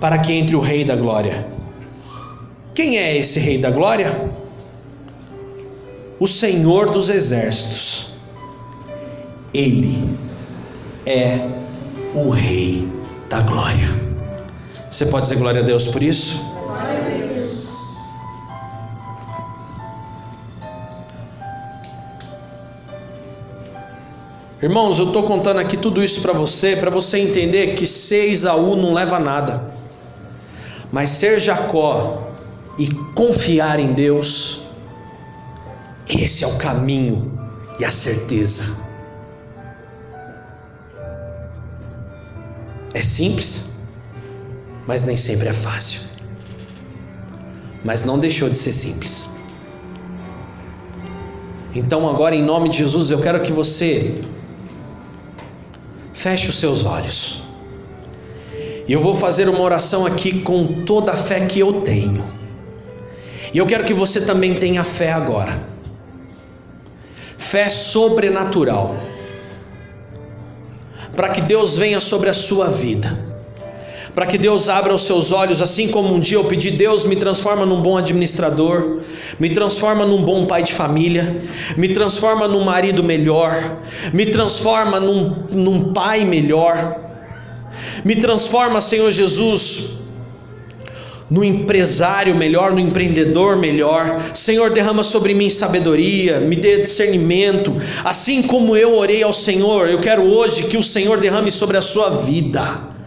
[0.00, 1.46] para que entre o Rei da Glória.
[2.74, 4.30] Quem é esse Rei da Glória?
[6.20, 8.12] O Senhor dos Exércitos.
[9.52, 10.16] Ele
[11.06, 11.40] é
[12.14, 12.88] o Rei
[13.28, 14.08] da Glória.
[14.90, 16.40] Você pode dizer glória a Deus por isso?
[24.60, 28.74] Irmãos, eu estou contando aqui tudo isso para você, para você entender que ser Isaú
[28.74, 29.70] não leva a nada,
[30.92, 32.32] mas ser Jacó
[32.78, 34.62] e confiar em Deus,
[36.08, 37.38] esse é o caminho
[37.78, 38.76] e a certeza.
[42.94, 43.70] É simples,
[44.86, 46.02] mas nem sempre é fácil.
[47.84, 49.28] Mas não deixou de ser simples.
[51.74, 54.20] Então, agora, em nome de Jesus, eu quero que você
[56.18, 57.44] Feche os seus olhos.
[58.88, 62.24] E eu vou fazer uma oração aqui com toda a fé que eu tenho.
[63.52, 65.60] E eu quero que você também tenha fé agora.
[67.36, 68.96] Fé sobrenatural.
[71.14, 73.28] Para que Deus venha sobre a sua vida
[74.18, 77.14] para que Deus abra os seus olhos, assim como um dia eu pedi, Deus me
[77.14, 78.98] transforma num bom administrador,
[79.38, 81.40] me transforma num bom pai de família,
[81.76, 83.78] me transforma num marido melhor,
[84.12, 87.07] me transforma num, num pai melhor,
[88.04, 89.98] me transforma, Senhor Jesus,
[91.30, 94.20] no empresário melhor, no empreendedor melhor.
[94.34, 97.74] Senhor, derrama sobre mim sabedoria, me dê discernimento.
[98.04, 101.82] Assim como eu orei ao Senhor, eu quero hoje que o Senhor derrame sobre a
[101.82, 102.97] sua vida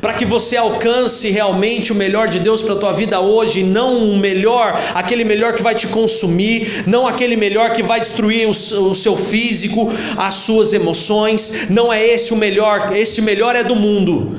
[0.00, 4.10] para que você alcance realmente o melhor de Deus para a tua vida hoje, não
[4.10, 8.50] o melhor, aquele melhor que vai te consumir, não aquele melhor que vai destruir o,
[8.50, 13.76] o seu físico, as suas emoções, não é esse o melhor, esse melhor é do
[13.76, 14.36] mundo.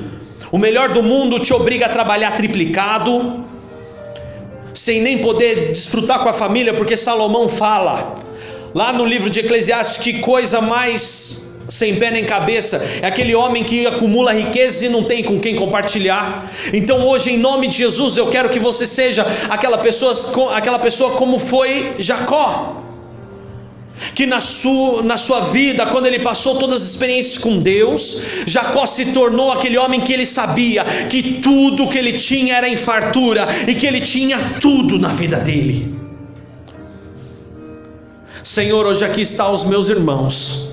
[0.50, 3.44] O melhor do mundo te obriga a trabalhar triplicado,
[4.72, 8.14] sem nem poder desfrutar com a família, porque Salomão fala
[8.74, 13.62] lá no livro de Eclesiastes que coisa mais sem pé nem cabeça, é aquele homem
[13.62, 16.50] que acumula riquezas e não tem com quem compartilhar.
[16.72, 20.14] Então hoje, em nome de Jesus, eu quero que você seja aquela pessoa,
[20.56, 22.84] aquela pessoa como foi Jacó.
[24.14, 28.86] Que na sua, na sua vida, quando ele passou todas as experiências com Deus, Jacó
[28.86, 33.46] se tornou aquele homem que ele sabia que tudo que ele tinha era em fartura
[33.66, 35.98] e que ele tinha tudo na vida dele.
[38.44, 40.67] Senhor, hoje aqui está os meus irmãos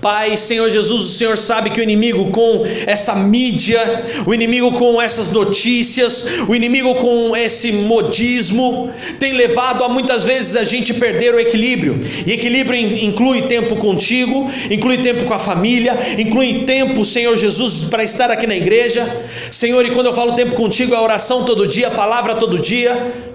[0.00, 5.00] Pai, Senhor Jesus, o Senhor sabe que o inimigo com essa mídia, o inimigo com
[5.00, 11.34] essas notícias, o inimigo com esse modismo, tem levado a muitas vezes a gente perder
[11.34, 12.00] o equilíbrio.
[12.26, 18.02] E equilíbrio inclui tempo contigo, inclui tempo com a família, inclui tempo, Senhor Jesus, para
[18.02, 19.22] estar aqui na igreja.
[19.50, 23.31] Senhor, e quando eu falo tempo contigo, é oração todo dia, palavra todo dia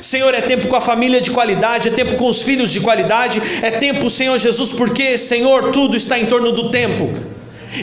[0.00, 3.40] Senhor, é tempo com a família de qualidade, é tempo com os filhos de qualidade,
[3.62, 7.12] é tempo, Senhor Jesus, porque, Senhor, tudo está em torno do tempo.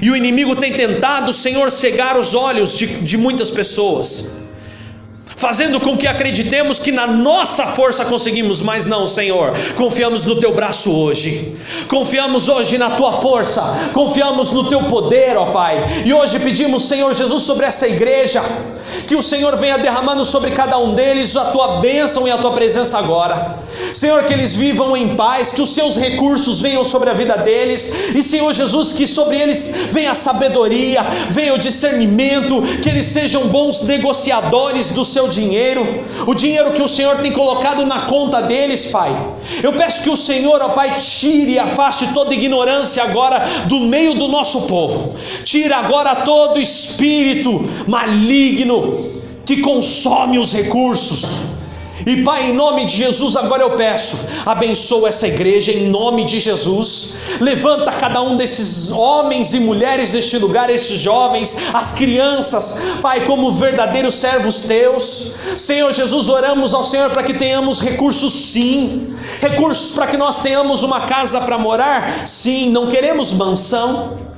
[0.02, 4.41] E o inimigo tem tentado, Senhor, cegar os olhos de, de muitas pessoas
[5.42, 9.54] fazendo com que acreditemos que na nossa força conseguimos, mas não, Senhor.
[9.76, 11.56] Confiamos no teu braço hoje.
[11.88, 13.64] Confiamos hoje na tua força.
[13.92, 16.04] Confiamos no teu poder, ó Pai.
[16.06, 18.44] E hoje pedimos, Senhor Jesus, sobre essa igreja,
[19.08, 22.52] que o Senhor venha derramando sobre cada um deles a tua bênção e a tua
[22.52, 23.58] presença agora.
[23.96, 27.92] Senhor, que eles vivam em paz, que os seus recursos venham sobre a vida deles.
[28.14, 31.02] E Senhor Jesus, que sobre eles venha a sabedoria,
[31.32, 36.88] venha o discernimento, que eles sejam bons negociadores do seu dinheiro, o dinheiro que o
[36.88, 39.12] Senhor tem colocado na conta deles, Pai.
[39.64, 44.14] Eu peço que o Senhor, ó Pai, tire e afaste toda ignorância agora do meio
[44.14, 45.16] do nosso povo.
[45.44, 49.12] Tira agora todo espírito maligno
[49.46, 51.52] que consome os recursos
[52.06, 56.40] e Pai, em nome de Jesus, agora eu peço, abençoa essa igreja em nome de
[56.40, 57.16] Jesus.
[57.40, 63.52] Levanta cada um desses homens e mulheres deste lugar, esses jovens, as crianças, Pai, como
[63.54, 65.32] verdadeiros servos teus.
[65.58, 69.16] Senhor Jesus, oramos ao Senhor para que tenhamos recursos, sim.
[69.42, 72.70] Recursos para que nós tenhamos uma casa para morar, sim.
[72.70, 74.31] Não queremos mansão.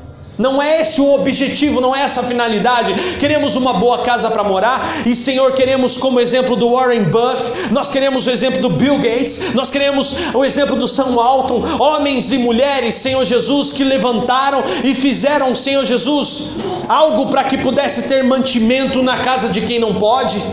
[0.43, 2.93] Não é esse o objetivo, não é essa a finalidade.
[3.17, 7.89] Queremos uma boa casa para morar e, Senhor, queremos como exemplo do Warren Buffett, nós
[7.89, 12.37] queremos o exemplo do Bill Gates, nós queremos o exemplo do Sam Walton, homens e
[12.37, 16.49] mulheres, Senhor Jesus, que levantaram e fizeram, Senhor Jesus,
[16.89, 20.43] algo para que pudesse ter mantimento na casa de quem não pode.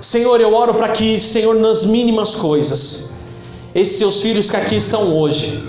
[0.00, 3.10] Senhor, eu oro para que, Senhor, nas mínimas coisas,
[3.74, 5.68] esses seus filhos que aqui estão hoje,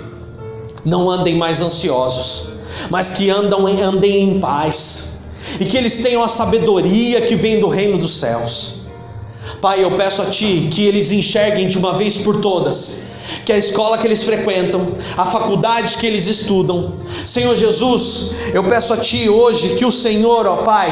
[0.84, 2.57] não andem mais ansiosos,
[2.90, 5.18] mas que andam, andem em paz,
[5.60, 8.78] e que eles tenham a sabedoria que vem do reino dos céus.
[9.60, 13.08] Pai, eu peço a Ti que eles enxerguem de uma vez por todas
[13.44, 16.94] que a escola que eles frequentam, a faculdade que eles estudam.
[17.24, 20.90] Senhor Jesus, eu peço a Ti hoje que o Senhor, ó Pai,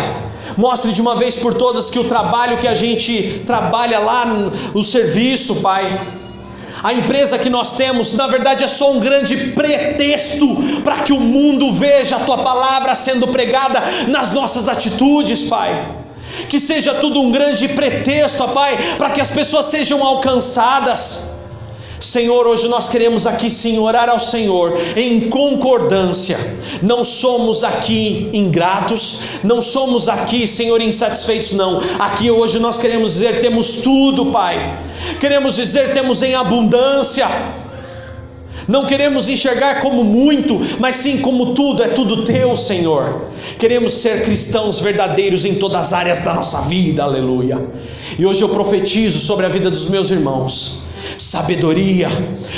[0.57, 4.27] mostre de uma vez por todas que o trabalho que a gente trabalha lá
[4.75, 6.01] no serviço, Pai,
[6.87, 10.47] a empresa que nós temos, na verdade, é só um grande pretexto
[10.85, 15.85] para que o mundo veja a tua palavra sendo pregada nas nossas atitudes, Pai.
[16.49, 21.36] Que seja tudo um grande pretexto, Pai, para que as pessoas sejam alcançadas.
[22.01, 26.39] Senhor, hoje nós queremos aqui sim orar ao Senhor em concordância.
[26.83, 31.81] Não somos aqui ingratos, não somos aqui, Senhor, insatisfeitos, não.
[31.99, 34.79] Aqui hoje nós queremos dizer: temos tudo, Pai.
[35.19, 37.27] Queremos dizer: temos em abundância.
[38.69, 43.27] Não queremos enxergar como muito, mas sim como tudo, é tudo teu, Senhor.
[43.61, 47.65] Queremos ser cristãos verdadeiros em todas as áreas da nossa vida, aleluia.
[48.19, 50.86] E hoje eu profetizo sobre a vida dos meus irmãos
[51.19, 52.09] sabedoria,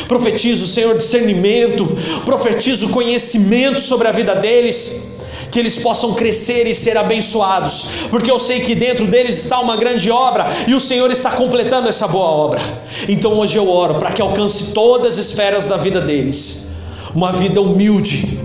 [0.07, 1.87] profetizo, Senhor, discernimento,
[2.25, 5.09] profetizo conhecimento sobre a vida deles,
[5.51, 9.77] que eles possam crescer e ser abençoados, porque eu sei que dentro deles está uma
[9.77, 12.61] grande obra e o Senhor está completando essa boa obra.
[13.09, 16.69] Então hoje eu oro para que alcance todas as esferas da vida deles,
[17.15, 18.39] uma vida humilde,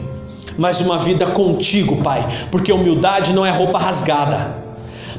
[0.57, 4.55] mas uma vida contigo, Pai, porque humildade não é roupa rasgada,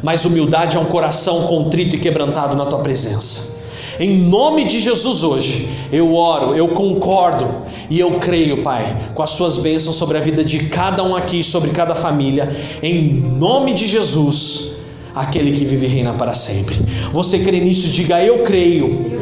[0.03, 3.55] mas humildade é um coração contrito e quebrantado na tua presença.
[3.99, 9.31] Em nome de Jesus hoje, eu oro, eu concordo e eu creio, Pai, com as
[9.31, 12.55] suas bênçãos sobre a vida de cada um aqui, sobre cada família.
[12.83, 14.73] Em nome de Jesus,
[15.15, 16.77] aquele que vive e reina para sempre.
[17.13, 17.89] Você crê nisso?
[17.89, 19.13] Diga eu creio.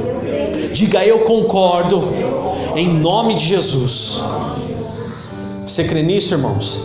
[0.73, 2.09] Diga eu concordo.
[2.75, 4.23] Em nome de Jesus.
[5.67, 6.83] Você crê nisso, irmãos?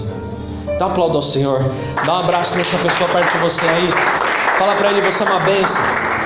[0.78, 1.64] Dá um aplauso ao Senhor.
[2.06, 3.90] Dá um abraço nessa pessoa perto de você aí.
[4.60, 6.17] Fala para ele, você é uma bênção.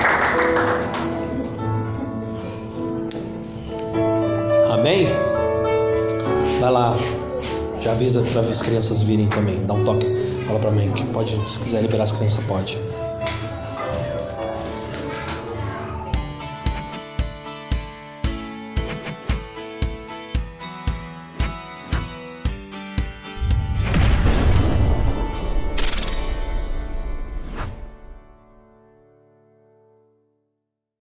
[4.82, 5.06] Amém?
[6.60, 6.96] Vai lá,
[7.80, 10.04] já avisa para as crianças virem também, dá um toque,
[10.44, 12.80] fala para mim que pode, se quiser liberar as crianças, pode.